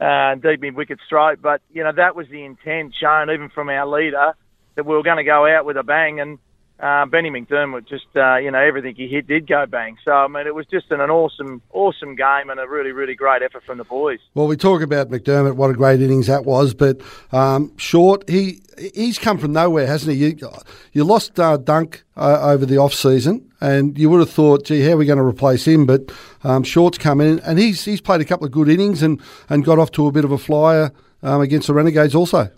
[0.04, 1.40] uh, deep mid wicket straight.
[1.40, 4.34] But, you know, that was the intent shown even from our leader
[4.74, 6.20] that we were going to go out with a bang.
[6.20, 6.38] And,
[6.82, 9.96] uh, Benny McDermott just, uh, you know, everything he hit did go bang.
[10.04, 13.14] So, I mean, it was just an, an awesome, awesome game and a really, really
[13.14, 14.18] great effort from the boys.
[14.34, 18.62] Well, we talk about McDermott, what a great innings that was, but um, Short, he
[18.94, 20.26] he's come from nowhere, hasn't he?
[20.26, 20.50] You,
[20.92, 24.82] you lost uh, Dunk uh, over the off season, and you would have thought, gee,
[24.82, 25.86] how are we going to replace him?
[25.86, 26.10] But
[26.42, 29.64] um, Short's come in, and he's he's played a couple of good innings and, and
[29.64, 30.90] got off to a bit of a flyer
[31.22, 32.50] um, against the Renegades also.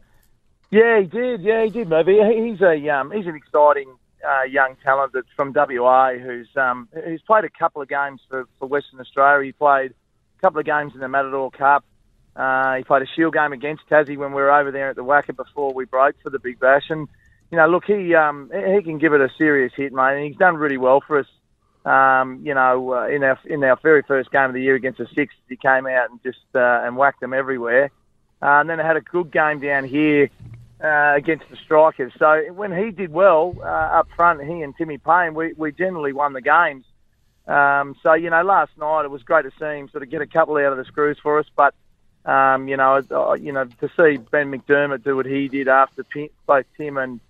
[0.70, 1.42] Yeah, he did.
[1.42, 2.14] Yeah, he did, maybe.
[2.14, 3.94] He's a um, he's an exciting
[4.26, 8.46] uh, young talent that's from WA who's um, who's played a couple of games for,
[8.58, 9.46] for Western Australia.
[9.46, 11.84] He played a couple of games in the Matador Cup.
[12.36, 15.04] Uh, he played a shield game against Tassie when we were over there at the
[15.04, 16.90] WACA before we broke for the Big Bash.
[16.90, 17.08] And
[17.50, 20.16] you know, look, he um, he can give it a serious hit, mate.
[20.16, 21.26] And he's done really well for us.
[21.84, 24.98] Um, you know, uh, in our in our very first game of the year against
[24.98, 27.90] the Sixers, he came out and just uh, and whacked them everywhere.
[28.42, 30.28] Uh, and then I had a good game down here
[30.84, 32.12] uh, against the strikers.
[32.18, 33.64] So when he did well uh,
[33.98, 36.84] up front, he and Timmy Paine, we, we generally won the games.
[37.46, 40.20] Um, so you know, last night it was great to see him sort of get
[40.20, 41.46] a couple out of the screws for us.
[41.56, 41.74] But
[42.30, 46.04] um, you know, uh, you know, to see Ben McDermott do what he did after
[46.46, 47.20] both Tim and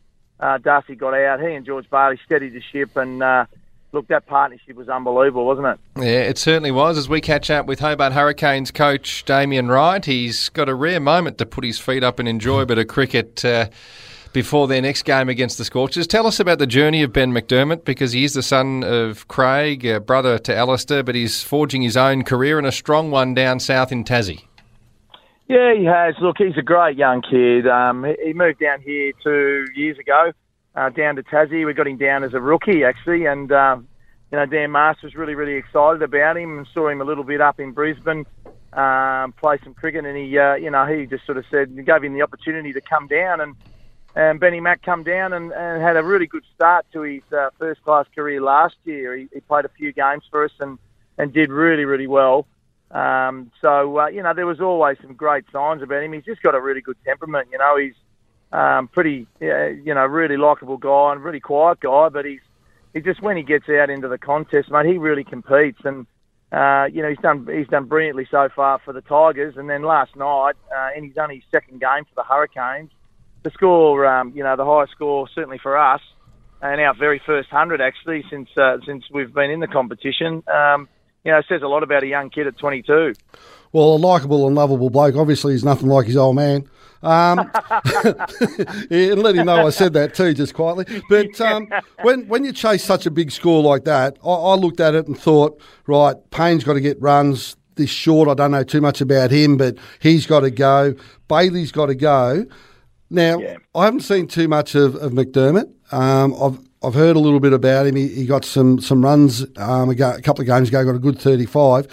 [0.41, 3.23] uh, D'Arcy got out, he and George Bailey steadied the ship and.
[3.23, 3.47] Uh,
[3.95, 5.79] look, that partnership was unbelievable, wasn't it?
[5.97, 6.99] Yeah, it certainly was.
[6.99, 11.39] As we catch up with Hobart Hurricanes coach Damien Wright, he's got a rare moment
[11.39, 13.45] to put his feet up and enjoy a bit of cricket.
[13.45, 13.69] Uh,
[14.33, 16.09] before their next game against the Scorchers.
[16.09, 19.87] Tell us about the journey of Ben McDermott because he is the son of Craig,
[19.87, 23.61] uh, brother to Alistair, but he's forging his own career and a strong one down
[23.61, 24.43] south in Tassie.
[25.47, 26.17] Yeah, he has.
[26.21, 27.69] Look, he's a great young kid.
[27.69, 30.33] Um, he moved down here two years ago
[30.75, 31.64] uh, down to Tassie.
[31.64, 33.89] We got him down as a rookie actually, and um,
[34.31, 37.25] you know Dan Masters was really really excited about him and saw him a little
[37.25, 38.27] bit up in Brisbane
[38.75, 42.03] um, play some cricket, and he uh, you know he just sort of said gave
[42.03, 43.55] him the opportunity to come down and.
[44.16, 47.51] And Benny Mack come down and, and had a really good start to his uh,
[47.59, 49.16] first class career last year.
[49.16, 50.79] He, he played a few games for us and,
[51.18, 52.47] and did really, really well.
[52.93, 56.12] Um, so, uh, you know, there was always some great signs about him.
[56.12, 57.49] He's just got a really good temperament.
[57.51, 57.97] You know, he's
[58.55, 62.41] um, pretty, you know, really likable guy and really quiet guy, but he's
[62.93, 66.07] he just when he gets out into the contest, mate, he really competes and.
[66.53, 69.83] Uh, you know he's done he's done brilliantly so far for the Tigers, and then
[69.83, 72.93] last night uh, his only second game for the Hurricanes,
[73.43, 76.01] the score, um, you know, the highest score certainly for us,
[76.63, 80.45] and our very first hundred actually since uh, since we've been in the competition.
[80.47, 80.89] Um,
[81.25, 83.15] you know, says a lot about a young kid at 22.
[83.73, 85.17] Well, a likable and lovable bloke.
[85.17, 86.69] Obviously, he's nothing like his old man.
[87.05, 87.51] Um,
[88.91, 91.03] yeah, let him know I said that too, just quietly.
[91.09, 91.69] But um,
[92.03, 95.07] when when you chase such a big score like that, I, I looked at it
[95.07, 97.57] and thought, right, Paine's got to get runs.
[97.77, 100.95] This short, I don't know too much about him, but he's got to go.
[101.27, 102.47] Bailey's got to go.
[103.11, 103.57] Now, yeah.
[103.75, 105.73] I haven't seen too much of, of McDermott.
[105.93, 107.97] Um, I've I've heard a little bit about him.
[107.97, 110.85] He, he got some some runs um, a, couple of games ago.
[110.85, 111.87] Got a good thirty five.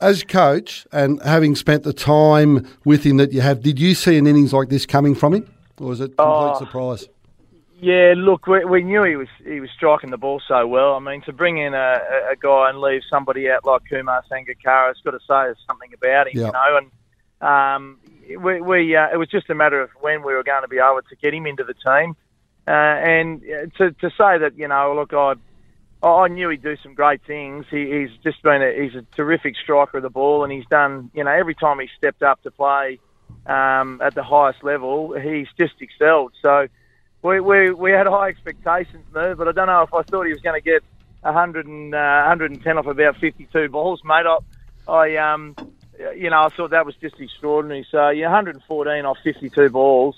[0.00, 4.16] As coach and having spent the time with him that you have, did you see
[4.18, 6.58] an innings like this coming from him, or was it a complete Oh.
[6.58, 7.08] surprise?
[7.82, 10.94] Yeah, look, we, we knew he was he was striking the ball so well.
[10.96, 11.98] I mean, to bring in a,
[12.30, 15.90] a- guy and leave somebody out like Kumar Sangakkara, it's got to say there's something
[15.94, 16.46] about him, Yeah.
[16.46, 16.78] you know.
[16.78, 16.90] And
[17.40, 17.98] um,
[18.38, 20.76] we, we uh, it was just a matter of when we were going to be
[20.76, 22.16] able to get him into the team.
[22.68, 25.32] Uh, and uh, to to say that, you know, look, I
[26.02, 27.66] I knew he'd do some great things.
[27.70, 31.10] He, he's just been a, he's a terrific striker of the ball, and he's done,
[31.14, 32.98] you know, every time he stepped up to play
[33.46, 36.32] um, at the highest level, he's just excelled.
[36.40, 36.68] So
[37.22, 40.32] we, we, we had high expectations, Merv, but I don't know if I thought he
[40.32, 40.82] was going to get
[41.20, 44.24] 100 and, uh, 110 off about 52 balls, mate.
[44.26, 44.38] I,
[44.88, 45.54] I um,
[46.16, 47.86] you know, I thought that was just extraordinary.
[47.90, 50.16] So, yeah, 114 off 52 balls.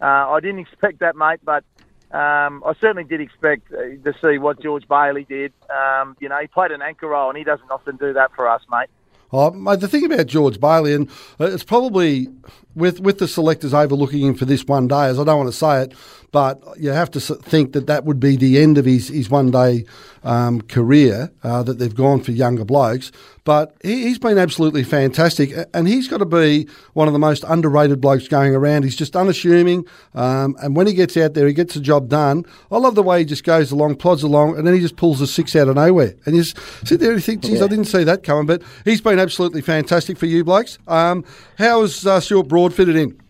[0.00, 1.64] Uh, I didn't expect that, mate, but
[2.10, 5.52] um, I certainly did expect uh, to see what George Bailey did.
[5.68, 8.48] Um, you know, he played an anchor role, and he doesn't often do that for
[8.48, 8.88] us, mate.
[9.32, 12.28] Oh, mate, the thing about George Bailey, and uh, it's probably
[12.76, 15.56] with with the selectors overlooking him for this one day, as I don't want to
[15.56, 15.94] say it,
[16.34, 19.52] but you have to think that that would be the end of his, his one
[19.52, 19.84] day
[20.24, 23.12] um, career, uh, that they've gone for younger blokes.
[23.44, 27.44] But he, he's been absolutely fantastic, and he's got to be one of the most
[27.46, 28.82] underrated blokes going around.
[28.82, 32.44] He's just unassuming, um, and when he gets out there, he gets the job done.
[32.68, 35.20] I love the way he just goes along, plods along, and then he just pulls
[35.20, 36.16] a six out of nowhere.
[36.26, 38.46] And you just sit there and you think, geez, I didn't see that coming.
[38.46, 40.80] But he's been absolutely fantastic for you blokes.
[40.88, 41.24] Um,
[41.58, 43.20] has uh, Stuart Broad fitted in?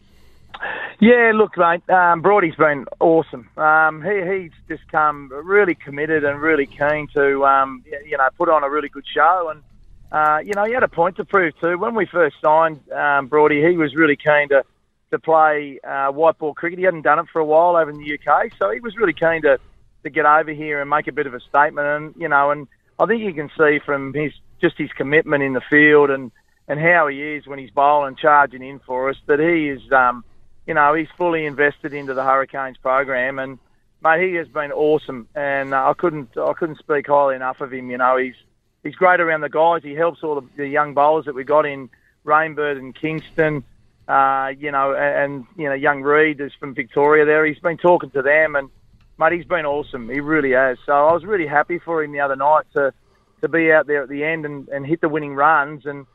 [1.05, 1.86] Yeah, look, mate.
[1.90, 3.46] Um, Brody's been awesome.
[3.59, 8.48] Um, he, he's just come really committed and really keen to, um, you know, put
[8.48, 9.52] on a really good show.
[9.52, 9.62] And
[10.11, 11.76] uh, you know, he had a point to prove too.
[11.76, 14.64] When we first signed um, Brody, he was really keen to
[15.11, 16.78] to play uh, white ball cricket.
[16.78, 19.12] He hadn't done it for a while over in the UK, so he was really
[19.12, 19.61] keen to
[20.05, 21.86] to get over here and make a bit of a statement.
[21.86, 22.66] And you know, and
[22.98, 26.32] I think you can see from his just his commitment in the field and
[26.66, 29.82] and how he is when he's bowling, charging in for us, that he is.
[29.92, 30.24] Um,
[30.66, 33.58] you know, he's fully invested into the Hurricanes program, and
[34.02, 35.28] mate, he has been awesome.
[35.34, 37.90] And uh, I couldn't, I couldn't speak highly enough of him.
[37.90, 38.34] You know, he's
[38.82, 39.82] he's great around the guys.
[39.82, 41.90] He helps all the, the young bowlers that we got in
[42.24, 43.64] Rainbird and Kingston.
[44.06, 47.24] Uh, you know, and, and you know, young Reed is from Victoria.
[47.24, 48.70] There, he's been talking to them, and
[49.18, 50.08] mate, he's been awesome.
[50.08, 50.78] He really has.
[50.86, 52.92] So I was really happy for him the other night to
[53.40, 56.06] to be out there at the end and, and hit the winning runs and.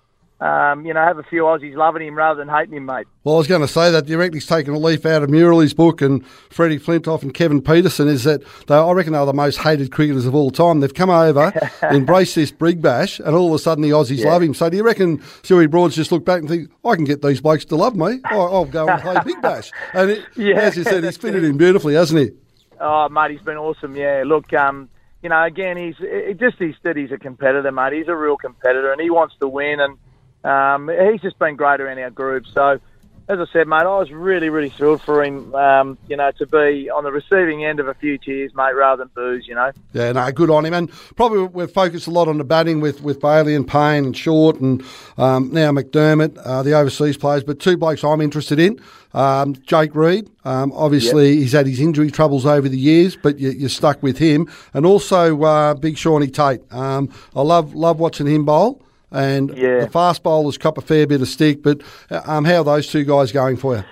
[0.42, 3.08] Um, you know, have a few Aussies loving him rather than hating him, mate.
[3.26, 4.06] Well, I was going to say that.
[4.06, 7.34] Do you reckon he's taken a leaf out of Murali's book and Freddie Flintoff and
[7.34, 8.08] Kevin Pietersen?
[8.08, 8.76] Is that they?
[8.76, 10.80] I reckon they're the most hated cricketers of all time.
[10.80, 11.52] They've come over,
[11.84, 14.30] embraced this brig bash, and all of a sudden the Aussies Yeah.
[14.32, 14.54] love him.
[14.54, 17.42] So do you reckon Stewie Broads just look back and think, I can get these
[17.42, 18.22] blokes to love me?
[18.24, 19.72] I- I'll go and play big bash.
[19.94, 20.62] And it, Yeah.
[20.62, 22.32] as you said, he's fitted in beautifully, hasn't he?
[22.80, 23.94] Oh, mate, he's been awesome.
[23.94, 24.88] Yeah, look, um,
[25.22, 27.92] you know, again, he's it just he's that he's a competitor, mate.
[27.92, 29.98] He's a real competitor, and he wants to win, and
[30.44, 32.46] um, he's just been great around our group.
[32.54, 32.80] So,
[33.28, 35.54] as I said, mate, I was really, really thrilled for him.
[35.54, 39.04] Um, you know, to be on the receiving end of a few cheers, mate, rather
[39.04, 39.48] than booze.
[39.48, 39.72] You know.
[39.94, 40.74] Yeah, no, good on him.
[40.74, 44.18] And probably we've focused a lot on the batting with, with Bailey and Paine and
[44.18, 44.84] Short and
[45.18, 47.44] um, now McDermott, uh, the overseas players.
[47.44, 48.80] But two blokes I'm interested in.
[49.14, 53.50] Um, Jake Reed, um, obviously he's had his injury troubles over the years, but you,
[53.50, 54.48] you're stuck with him.
[54.74, 56.62] And also uh, Big Shawnee Tait.
[56.72, 58.84] Um, I love love watching him bowl.
[59.12, 61.64] And the fast bowlers cop a fair bit of stick.
[61.64, 61.82] But
[62.12, 63.84] uh, um, how are those two guys going for you?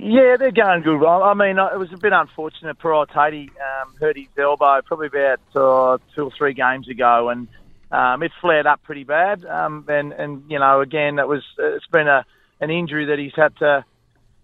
[0.00, 1.04] Yeah, they're going good.
[1.04, 2.78] I mean, uh, it was a bit unfortunate.
[2.78, 7.48] Pearl Tatey um, hurt his elbow probably about uh, two or three games ago, and
[7.90, 9.44] um, it flared up pretty bad.
[9.44, 12.24] Um, and and you know, again, that was it's been a
[12.60, 13.84] an injury that he's had to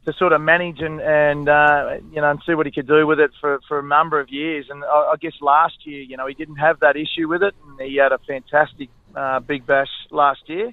[0.07, 3.07] to sort of manage and and uh, you know and see what he could do
[3.07, 4.67] with it for for a number of years.
[4.71, 7.55] And I, I guess last year, you know, he didn't have that issue with it,
[7.65, 10.73] and he had a fantastic uh, big bash last year.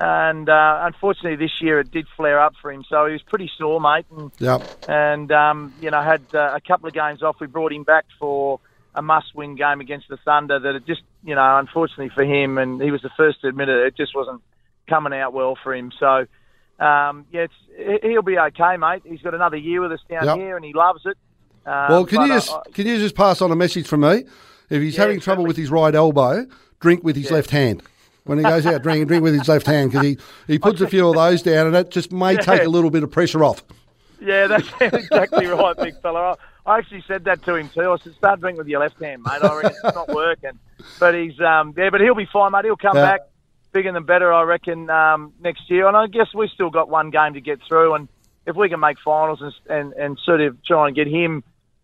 [0.00, 3.50] And uh, unfortunately, this year it did flare up for him, so he was pretty
[3.58, 4.06] sore, mate.
[4.16, 4.62] And Yep.
[4.88, 7.40] and um, you know had uh, a couple of games off.
[7.40, 8.60] We brought him back for
[8.94, 10.60] a must-win game against the Thunder.
[10.60, 13.68] That it just you know unfortunately for him, and he was the first to admit
[13.68, 13.86] it.
[13.86, 14.40] It just wasn't
[14.88, 15.90] coming out well for him.
[15.98, 16.26] So
[16.78, 17.48] um, yeah,
[18.02, 19.02] he'll be okay, mate.
[19.04, 20.36] He's got another year with us down Yep.
[20.36, 21.16] here, and he loves it.
[21.66, 24.26] Um, Well, can you just I- can you just pass on a message from me?
[24.70, 26.46] If he's Yeah, having trouble with his right elbow,
[26.80, 27.82] drink with his left hand.
[28.24, 30.86] When he goes out, drinking, drink with his left hand because he, he puts a
[30.86, 33.64] few of those down, and it just may take a little bit of pressure off.
[34.20, 36.36] Yeah, that's exactly right, big fella.
[36.66, 37.90] I, I actually said that to him too.
[37.90, 39.42] I said, "Start drinking with your left hand, mate.
[39.42, 40.58] I reckon it's not working."
[41.00, 42.64] But he's um, yeah, but he'll be fine, mate.
[42.66, 43.12] He'll come Yeah.
[43.12, 43.20] back
[43.72, 45.86] bigger than better, I reckon, um, next year.
[45.88, 48.08] And I guess we've still got one game to get through, and
[48.46, 51.42] if we can make finals and and, and sort of try and get him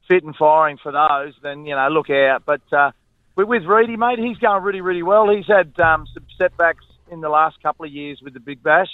[0.09, 2.43] fit and firing for those, then you know, look out.
[2.45, 2.91] But uh,
[3.37, 5.29] with, with Reedy, mate, he's going really, really well.
[5.29, 8.89] He's had um, some setbacks in the last couple of years with the Big Bash.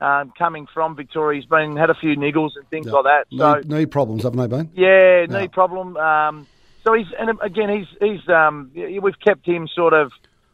[0.00, 2.92] Um, coming from Victoria, he's been had a few niggles and things Yeah.
[2.92, 3.26] like that.
[3.36, 4.70] So knee, knee problems, haven't they been?
[4.74, 5.94] yeah, knee problem.
[5.98, 6.46] Um,
[6.84, 10.10] so he's and again he's he's um, we've kept him sort of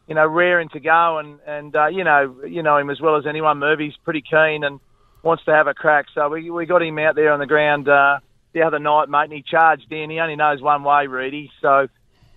[0.09, 3.15] you know raring to go and and uh, you know you know him as well
[3.15, 3.59] as anyone.
[3.59, 4.81] Murphy's pretty keen and
[5.23, 6.07] wants to have a crack.
[6.13, 8.19] So we we got him out there on the ground uh,
[8.51, 10.09] the other night, mate, and he charged in.
[10.09, 11.49] He only knows one way, Reedy.
[11.61, 11.87] So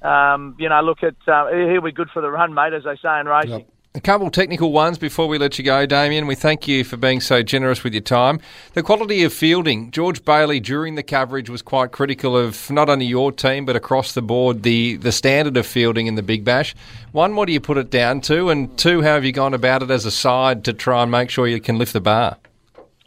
[0.03, 2.97] um, you know, look at uh, he'll be good for the run, mate, as they
[3.03, 3.67] say in racing.
[3.93, 6.29] A couple technical ones before we let you go, Damien.
[6.29, 8.39] We thank you for being so generous with your time.
[8.75, 9.91] The quality of fielding.
[9.91, 14.13] George Bailey, during the coverage, was quite critical of not only your team, but across
[14.13, 16.77] the board, the, the standard of fielding in the Big Bash.
[17.11, 18.49] One, what do you put it down to?
[18.49, 21.29] And two, how have you gone about it as a side to try and make
[21.29, 22.37] sure you can lift the bar?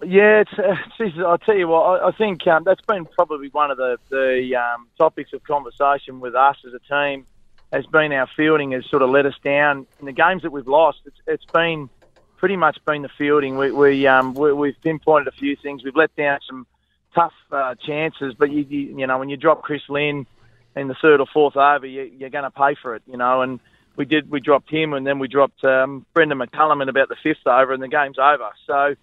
[0.05, 3.71] Yeah, uh, geez, I'll tell you what, I, I think um, that's been probably one
[3.71, 7.25] of the, the um, topics of conversation with us as a team
[7.71, 9.87] has been our fielding has sort of let us down.
[9.99, 11.89] In the games that we've lost, it's, it's been
[12.37, 13.57] pretty much been the fielding.
[13.57, 15.83] We, we, um, we, we've pinpointed a few things.
[15.83, 16.67] We've let down some
[17.15, 20.27] tough uh, chances, but you, you, you know, when you drop Chris Lynn
[20.75, 23.41] in the third or fourth over, you, you're going to pay for it, you know,
[23.41, 23.59] and
[23.95, 27.15] we did, we dropped him and then we dropped um, Brendon McCullum in about the
[27.23, 28.49] fifth over and the game's over.
[28.67, 28.95] So,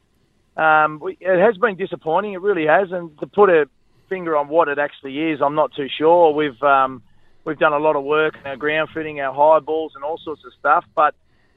[0.61, 2.35] um, it has been disappointing.
[2.35, 3.67] It really has, and to put a
[4.11, 6.35] finger on what it actually is, I'm not too sure.
[6.35, 7.03] We've um,
[7.45, 10.19] we've done a lot of work in our ground fitting, our high balls, and all
[10.23, 10.85] sorts of stuff.
[10.95, 11.15] But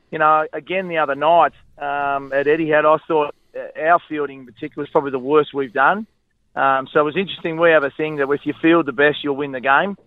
[0.10, 4.46] you know, again, the other night um, at Etihad, I thought uh, our fielding in
[4.46, 6.08] particular is probably the worst we've done.
[6.56, 7.60] Um, so it was interesting.
[7.60, 9.98] We have a thing that if you field the best, you'll win the game.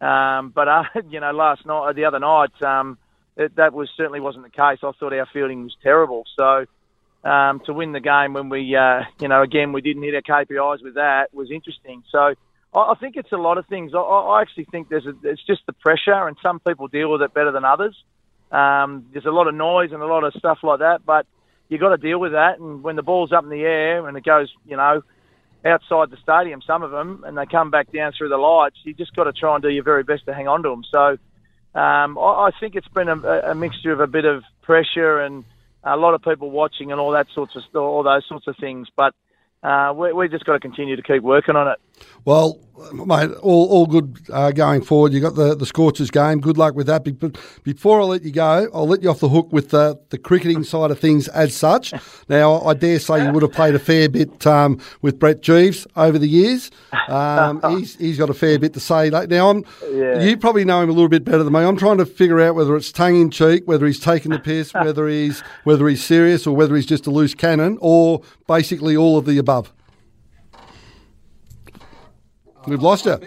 [0.00, 2.96] Um, but uh, you know, last night, the other night, um,
[3.36, 4.78] it, that was certainly wasn't the case.
[4.82, 6.24] I thought our fielding was terrible.
[6.38, 6.64] So
[7.26, 10.44] um, to win the game when we, uh, you know, again we didn't hit our
[10.44, 12.04] KPIs with that was interesting.
[12.10, 12.34] So
[12.72, 13.92] I, I think it's a lot of things.
[13.94, 17.22] I, I actually think there's a, it's just the pressure, and some people deal with
[17.22, 17.96] it better than others.
[18.52, 21.26] Um, there's a lot of noise and a lot of stuff like that, but
[21.68, 22.60] you've got to deal with that.
[22.60, 25.02] And when the ball's up in the air and it goes, you know,
[25.64, 28.94] outside the stadium, some of them, and they come back down through the lights, you
[28.94, 30.84] just got to try and do your very best to hang on to them.
[30.88, 31.18] So
[31.74, 35.44] um, I, I think it's been a, a mixture of a bit of pressure and
[35.86, 38.88] a lot of people watching and all that sorts of all those sorts of things.
[38.96, 39.14] But
[39.62, 41.78] uh, we, we just got to continue to keep working on it.
[42.24, 42.60] Well,
[42.92, 45.12] mate, all, all good uh, going forward.
[45.12, 46.40] You got the, the Scorchers game.
[46.40, 47.04] Good luck with that.
[47.18, 50.18] But before I let you go, I'll let you off the hook with the, the
[50.18, 51.94] cricketing side of things as such.
[52.28, 55.86] Now, I dare say you would have played a fair bit um, with Brett Geeves
[55.96, 56.70] over the years.
[57.08, 59.08] Um, he's, he's got a fair bit to say.
[59.10, 60.20] Now, I'm, Yeah.
[60.20, 61.60] you probably know him a little bit better than me.
[61.60, 64.74] I'm trying to figure out whether it's tongue in cheek, whether he's taking the piss,
[64.74, 69.16] whether he's whether he's serious, or whether he's just a loose cannon, or basically all
[69.16, 69.72] of the above.
[72.66, 73.20] We've lost her.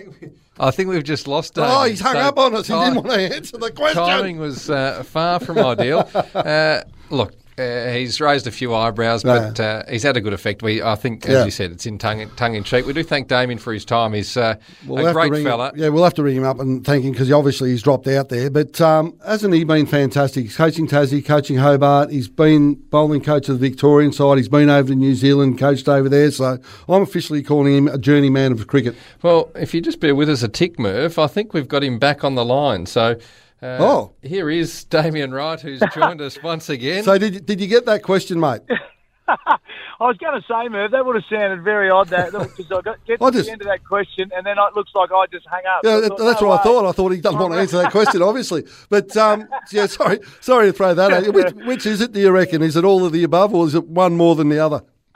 [0.60, 1.64] I think we've just lost her.
[1.66, 2.68] Oh, he's hung So up on us.
[2.68, 4.04] He didn't want to answer the question.
[4.04, 6.10] Timing was uh, far from ideal.
[6.36, 10.64] Uh, look, uh, he's raised a few eyebrows, but uh, he's had a good effect.
[10.64, 11.46] We, I think, as Yeah.
[11.46, 12.86] you said, it's in tongue, tongue in cheek.
[12.86, 14.14] We do thank Damien for his time.
[14.14, 14.56] He's uh,
[14.88, 15.70] We'll a great fella.
[15.70, 17.84] Him, yeah, we'll have to ring him up and thank him because he, obviously he's
[17.84, 18.50] dropped out there.
[18.50, 20.46] But um, hasn't he been fantastic?
[20.46, 22.10] He's coaching Tassie, coaching Hobart.
[22.12, 24.38] He's been bowling coach of the Victorian side.
[24.38, 26.32] He's been over to New Zealand, coached over there.
[26.32, 26.58] So
[26.88, 28.96] I'm officially calling him a journeyman of cricket.
[29.22, 32.00] Well, if you just bear with us a tick, Murph, I think we've got him
[32.00, 32.86] back on the line.
[32.86, 33.18] So.
[33.62, 34.14] Uh, Oh.
[34.22, 37.04] here is Damien Wright, who's joined us once again.
[37.04, 38.62] So did, did you get that question, mate?
[39.28, 42.82] I was going to say, Merv, that would have sounded very odd that because I
[42.82, 45.12] got get to I just- the end of that question and then it looks like
[45.12, 45.82] I just hung up.
[45.84, 46.86] Yeah, I that- thought, that's no what I thought.
[46.88, 48.64] I thought he doesn't want to answer that question, obviously.
[48.90, 51.12] But um, yeah, sorry, sorry to throw that.
[51.12, 51.32] at you.
[51.34, 52.14] Which, which is it?
[52.14, 52.62] Do you reckon?
[52.64, 54.82] Is it all of the above, or is it one more than the other?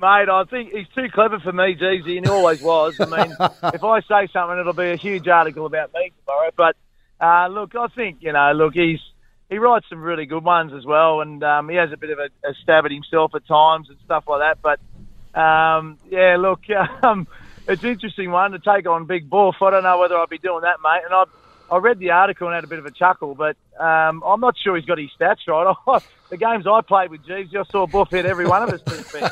[0.00, 2.98] Mate, I think he's too clever for me, Jeezy, and he always was.
[2.98, 3.36] I mean,
[3.72, 6.50] if I say something, it'll be a huge article about me tomorrow.
[6.56, 6.76] But
[7.24, 9.00] uh, look, I think you know, look, he's
[9.48, 12.18] he writes some really good ones as well, and um, he has a bit of
[12.18, 14.58] a, a stab at himself at times and stuff like that.
[14.62, 16.60] But um, yeah, look,
[17.02, 17.26] um,
[17.66, 19.56] it's an interesting one to take on Big Boof.
[19.62, 21.02] I don't know whether I'll be doing that, mate.
[21.04, 21.24] And I
[21.70, 24.54] I read the article and had a bit of a chuckle, but um, I'm not
[24.62, 26.02] sure he's got his stats right.
[26.30, 29.12] the games I played with Geeves, I saw Boof hit every one of us since
[29.12, 29.30] then.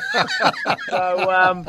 [0.89, 1.63] so um,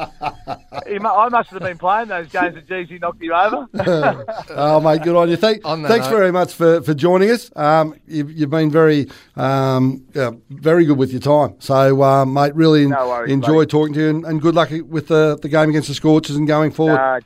[0.87, 3.67] he, I must have been playing those games that Geeves he knocked you over.
[4.51, 5.37] oh, mate, good on you.
[5.37, 7.51] Thank, On thanks note- very much for, for joining us.
[7.57, 11.57] Um, you've, you've been very um, yeah, very good with your time.
[11.61, 13.71] So, um, mate, really No worries, enjoy mate.
[13.71, 16.47] talking to you, and, and good luck with the, the game against the Scorchers and
[16.47, 16.99] going forward.
[16.99, 17.21] Uh,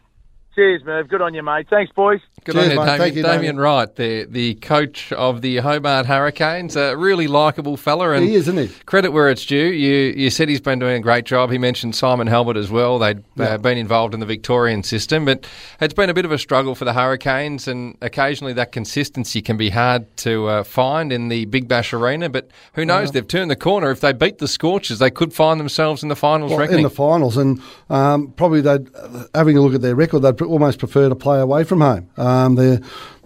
[0.54, 1.08] Cheers, Merv.
[1.08, 1.68] Good on you, mate.
[1.70, 2.20] Thanks, boys.
[2.44, 6.76] Good on you, Damien, Damien Wright, the the coach of the Hobart Hurricanes.
[6.76, 8.74] A really likable fella, and He is, isn't he?
[8.86, 9.56] Credit where it's due.
[9.56, 11.50] You you said he's been doing a great job.
[11.50, 12.98] He mentioned Simon Helmot as well.
[12.98, 13.54] They'd Yeah.
[13.54, 15.46] uh, been involved in the Victorian system, but
[15.80, 19.56] it's been a bit of a struggle for the Hurricanes, and occasionally that consistency can
[19.56, 22.28] be hard to uh, find in the Big Bash arena.
[22.28, 23.08] But who knows?
[23.08, 23.12] Yeah.
[23.12, 23.90] They've turned the corner.
[23.90, 26.52] If they beat the Scorchers, they could find themselves in the finals.
[26.52, 27.60] Well, in the finals, and
[27.90, 28.88] um, probably they'd
[29.34, 32.08] having a look at their record, they'd almost prefer to play away from home.
[32.16, 32.78] Um, they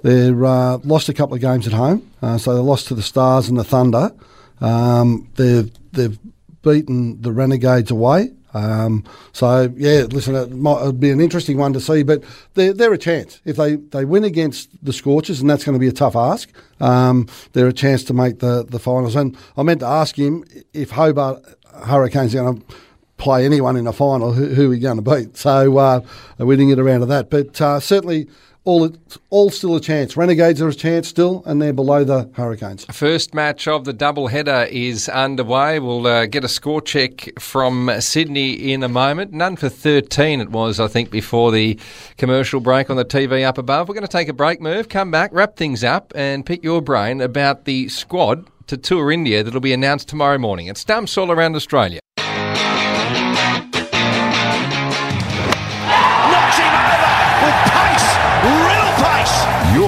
[0.02, 3.02] they uh, lost a couple of games at home, uh, so they lost to the
[3.02, 4.12] Stars and the Thunder.
[4.60, 6.18] Um, they've they've
[6.62, 8.30] beaten the Renegades away.
[8.54, 12.22] Um, so yeah, listen, it it'd be an interesting one to see, but
[12.54, 15.80] they're, they're a chance if they, they win against the Scorchers, and that's going to
[15.80, 16.50] be a tough ask.
[16.80, 19.16] Um, they're a chance to make the, the finals.
[19.16, 20.44] And I meant to ask him
[20.74, 21.42] if Hobart
[21.84, 22.76] Hurricanes are going to
[23.16, 25.36] play anyone in a final, who, who are we going to beat?
[25.36, 26.00] So uh,
[26.38, 28.28] we didn't get around to that, but uh, certainly
[28.64, 28.90] all
[29.30, 30.16] all still a chance.
[30.16, 32.84] Renegades are a chance still, and they're below the Hurricanes.
[32.86, 35.78] First match of the double header is underway.
[35.78, 39.32] We'll uh, get a score check from Sydney in a moment.
[39.32, 41.78] None for 13 it was, I think, before the
[42.18, 43.88] commercial break on the TV up above.
[43.88, 46.80] We're going to take a break, Merv, come back, wrap things up, and pick your
[46.80, 50.66] brain about the squad to tour India that'll be announced tomorrow morning.
[50.68, 52.00] It stumps all around Australia.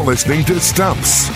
[0.04, 1.30] Listening to Stumps.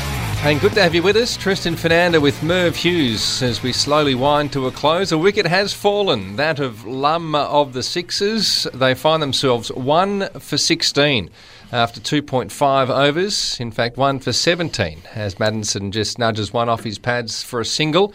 [0.45, 4.15] And good to have you with us, Tristan Foenander with Merv Hughes as we slowly
[4.15, 5.11] wind to a close.
[5.11, 8.67] A wicket has fallen, that of Lumb of the Sixers.
[8.75, 11.31] They find themselves one for 16
[11.73, 13.59] after 2.5 overs.
[13.59, 17.65] In fact, one for 17 as Maddinson just nudges one off his pads for a
[17.65, 18.13] single.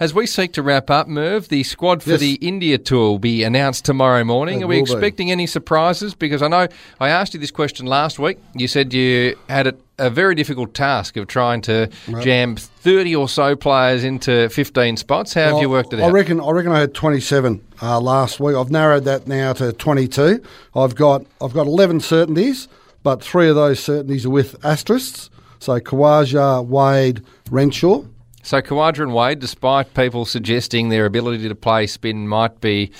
[0.00, 2.20] As we seek to wrap up, Merv, the squad for Yes.
[2.20, 4.60] the India tour will be announced tomorrow morning.
[4.60, 4.92] It Are we will be.
[4.92, 6.14] expecting any surprises?
[6.14, 6.68] Because I know
[7.00, 8.38] I asked you this question last week.
[8.54, 12.22] You said you had a, a very difficult task of trying to Right.
[12.24, 15.34] jam 30 or so players into 15 spots.
[15.34, 16.12] How have you worked it I out?
[16.12, 16.40] reckon.
[16.40, 18.54] I reckon I had 27 uh, last week.
[18.54, 20.40] I've narrowed that now to 22.
[20.76, 22.68] I've got I've got 11 certainties,
[23.02, 25.28] but three of those certainties are with asterisks.
[25.58, 27.20] So Khawaja, Wade,
[27.50, 28.04] Renshaw.
[28.48, 32.92] So Khawaja and Wade, despite people suggesting their ability to play spin might be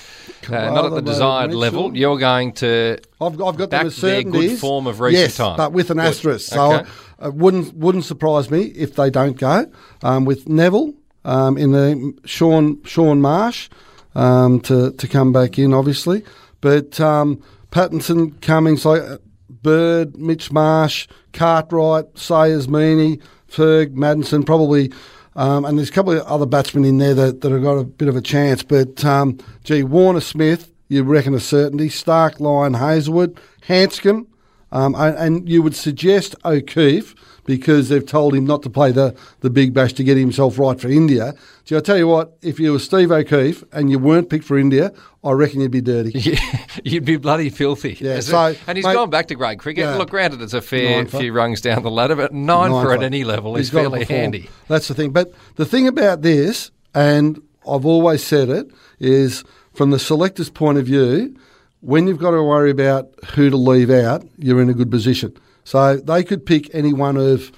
[0.47, 4.21] uh, not at the desired level, you're going to I've, I've got back them their
[4.21, 5.57] good form of recent yes, time.
[5.57, 6.05] but with an Good.
[6.05, 6.49] asterisk.
[6.53, 6.89] So Okay.
[7.23, 9.65] it wouldn't wouldn't surprise me if they don't go.
[10.03, 10.93] Um, with Nevill
[11.25, 13.69] um, in the Sean Shaun Marsh
[14.13, 16.23] um, to to come back in, obviously,
[16.61, 17.41] but um,
[17.71, 19.17] Pattinson, Cummins, like uh,
[19.49, 23.19] Bird, Mitch Marsh, Cartwright, Sayers, Meany,
[23.49, 24.93] Ferg, Maddinson, probably.
[25.39, 27.85] Um, and there's a couple of other batsmen in there that, that have got a
[27.85, 28.61] bit of a chance.
[28.61, 31.87] But, um, gee, Warner Smith, you reckon a certainty.
[31.87, 34.27] Starc, Lyon, Hazlewood, Handscomb,
[34.73, 37.15] um, and, and you would suggest O'Keefe
[37.49, 40.79] because they've told him not to play the, the big bash to get himself right
[40.79, 41.33] for India.
[41.65, 44.55] Gee, I tell you what, if you were Steve O'Keefe and you weren't picked for
[44.55, 44.93] India,
[45.23, 46.11] I reckon you'd be dirty.
[46.19, 47.97] Yeah, You'd be bloody filthy.
[47.99, 49.85] Yeah, so, and he's mate- gone back to grade cricket.
[49.85, 49.95] Yeah.
[49.95, 53.01] Look, granted, it's a fair Nine few rungs down the ladder, but nine, for at
[53.01, 54.47] any level He's is fairly handy.
[54.67, 55.09] That's the thing.
[55.09, 58.69] But the thing about this, and I've always said it,
[58.99, 59.43] is
[59.73, 61.35] from the selector's point of view,
[61.81, 65.35] when you've got to worry about who to leave out, you're in a good position.
[65.63, 67.51] So they could pick any one of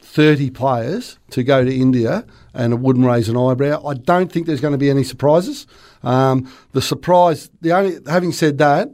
[0.00, 2.24] 30 players to go to India
[2.54, 3.84] and it wouldn't raise an eyebrow.
[3.86, 5.66] I don't think there's going to be any surprises.
[6.02, 8.90] Um, the surprise, the only, having said that,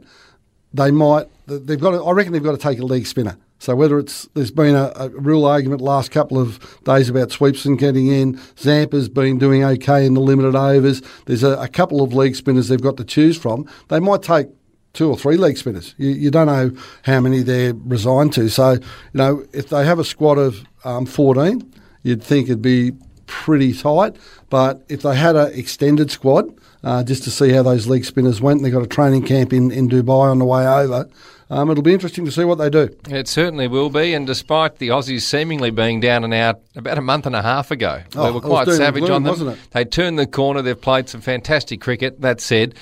[0.73, 3.37] they might they've got to, I reckon they've got to take a leg spinner.
[3.59, 7.79] So whether it's there's been a, a real argument last couple of days about Swepson
[7.79, 11.01] getting in, Zampa's been doing okay in the limited overs.
[11.25, 13.67] There's a, a couple of leg spinners they've got to choose from.
[13.87, 14.49] They might take
[14.97, 15.93] two or three leg spinners.
[15.97, 16.71] You, you don't know
[17.03, 18.49] how many they're resigned to.
[18.49, 18.79] So you
[19.13, 21.73] know if they have a squad of um, 14,
[22.03, 22.93] you'd think it'd be
[23.27, 24.15] pretty tight.
[24.49, 28.41] But if they had an extended squad, uh, just to see how those leg spinners
[28.41, 31.07] went, and they got a training camp in, in Dubai on the way over.
[31.49, 32.89] Um, it'll be interesting to see what they do.
[33.09, 37.01] It certainly will be, and despite the Aussies seemingly being down and out about a
[37.01, 39.57] month and a half ago, Oh, they were quite savage gloom, on them.
[39.71, 40.61] They turned the corner.
[40.61, 42.19] They've played some fantastic cricket.
[42.19, 42.75] That said,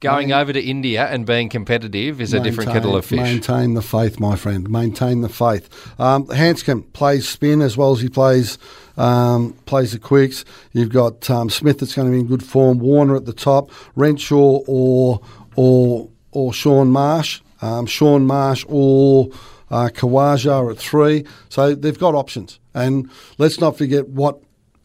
[0.00, 3.18] going over to India and being competitive is a different kettle of fish.
[3.18, 4.68] Maintain the faith, my friend.
[4.68, 5.68] Maintain the faith.
[6.00, 8.58] Um, Handscomb plays spin as well as he plays
[8.96, 10.44] um, plays the quicks.
[10.72, 12.78] You've got um, Smith that's going to be in good form.
[12.78, 13.70] Warner at the top.
[13.96, 15.20] Renshaw or
[15.56, 17.40] or or Shaun Marsh.
[17.62, 19.30] Um, Shaun Marsh or
[19.70, 21.24] uh, Khawaja at three.
[21.48, 22.60] So they've got options.
[22.74, 24.40] And let's not forget what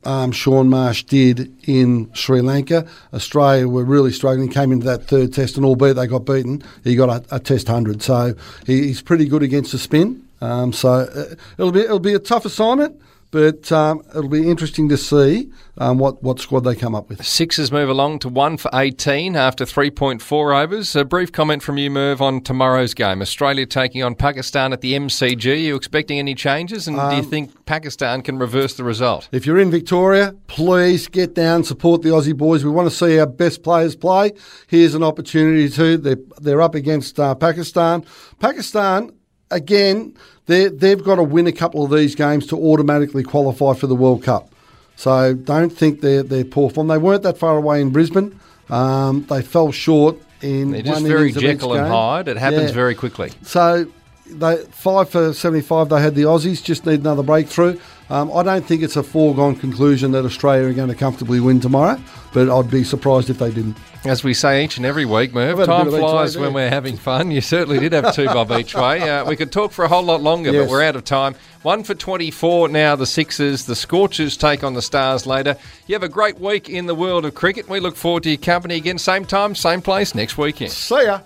[0.06, 2.88] um, Shaun Marsh did in Sri Lanka.
[3.14, 6.95] Australia were really struggling, came into that third test, and albeit they got beaten, he
[6.95, 8.01] got a, a test 100.
[8.01, 8.36] So
[8.66, 10.28] he, he's pretty good against the spin.
[10.41, 12.99] Um, so uh, it'll be it'll be a tough assignment,
[13.34, 17.25] but um, it'll be interesting to see um, what what squad they come up with.
[17.25, 20.95] Sixers move along to one for 18 after 3.4 overs.
[20.95, 23.23] A brief comment from you, Merv, on tomorrow's game.
[23.23, 25.51] Australia taking on Pakistan at the MCG.
[25.51, 29.29] Are you expecting any changes, and do you Um, think Pakistan can reverse the result?
[29.31, 32.63] If you're in Victoria, please get down, support the Aussie boys.
[32.63, 34.34] We want to see our best players play.
[34.67, 35.97] Here's an opportunity to.
[35.97, 38.05] They're, they're up against uh, Pakistan.
[38.39, 39.11] Pakistan,
[39.56, 40.14] again,
[40.45, 43.95] they they've got to win a couple of these games to automatically qualify for the
[43.95, 44.49] World Cup.
[44.95, 46.88] So don't think they're, they're poor form.
[46.88, 48.39] They weren't that far away in Brisbane.
[48.70, 51.88] Um, they fell short in They're just one very innings of each Jekyll and.
[51.88, 52.28] Hyde.
[52.28, 52.76] It happens Yeah.
[52.76, 53.32] very quickly.
[53.41, 53.88] So
[54.26, 55.89] they five for seventy five.
[55.89, 56.63] They had the Aussies.
[56.63, 57.80] Just need another breakthrough.
[58.09, 61.59] Um, I don't think it's a foregone conclusion that Australia are going to comfortably win
[61.59, 61.99] tomorrow,
[62.34, 63.78] but I'd be surprised if they didn't.
[64.05, 66.38] As we say each and every week, Merv, I've had a time each way flies
[66.38, 67.32] when we're having fun.
[67.32, 69.01] You certainly did have two bob each way.
[69.09, 71.36] Uh, we could talk for a whole lot longer, but we're out of time.
[71.63, 73.65] One for 24 now, the Sixers.
[73.65, 75.55] The Scorchers take on the Stars later.
[75.88, 77.69] You have a great week in the world of cricket.
[77.69, 80.71] We look forward to your company again, same time, same place next weekend.
[80.71, 81.21] See ya.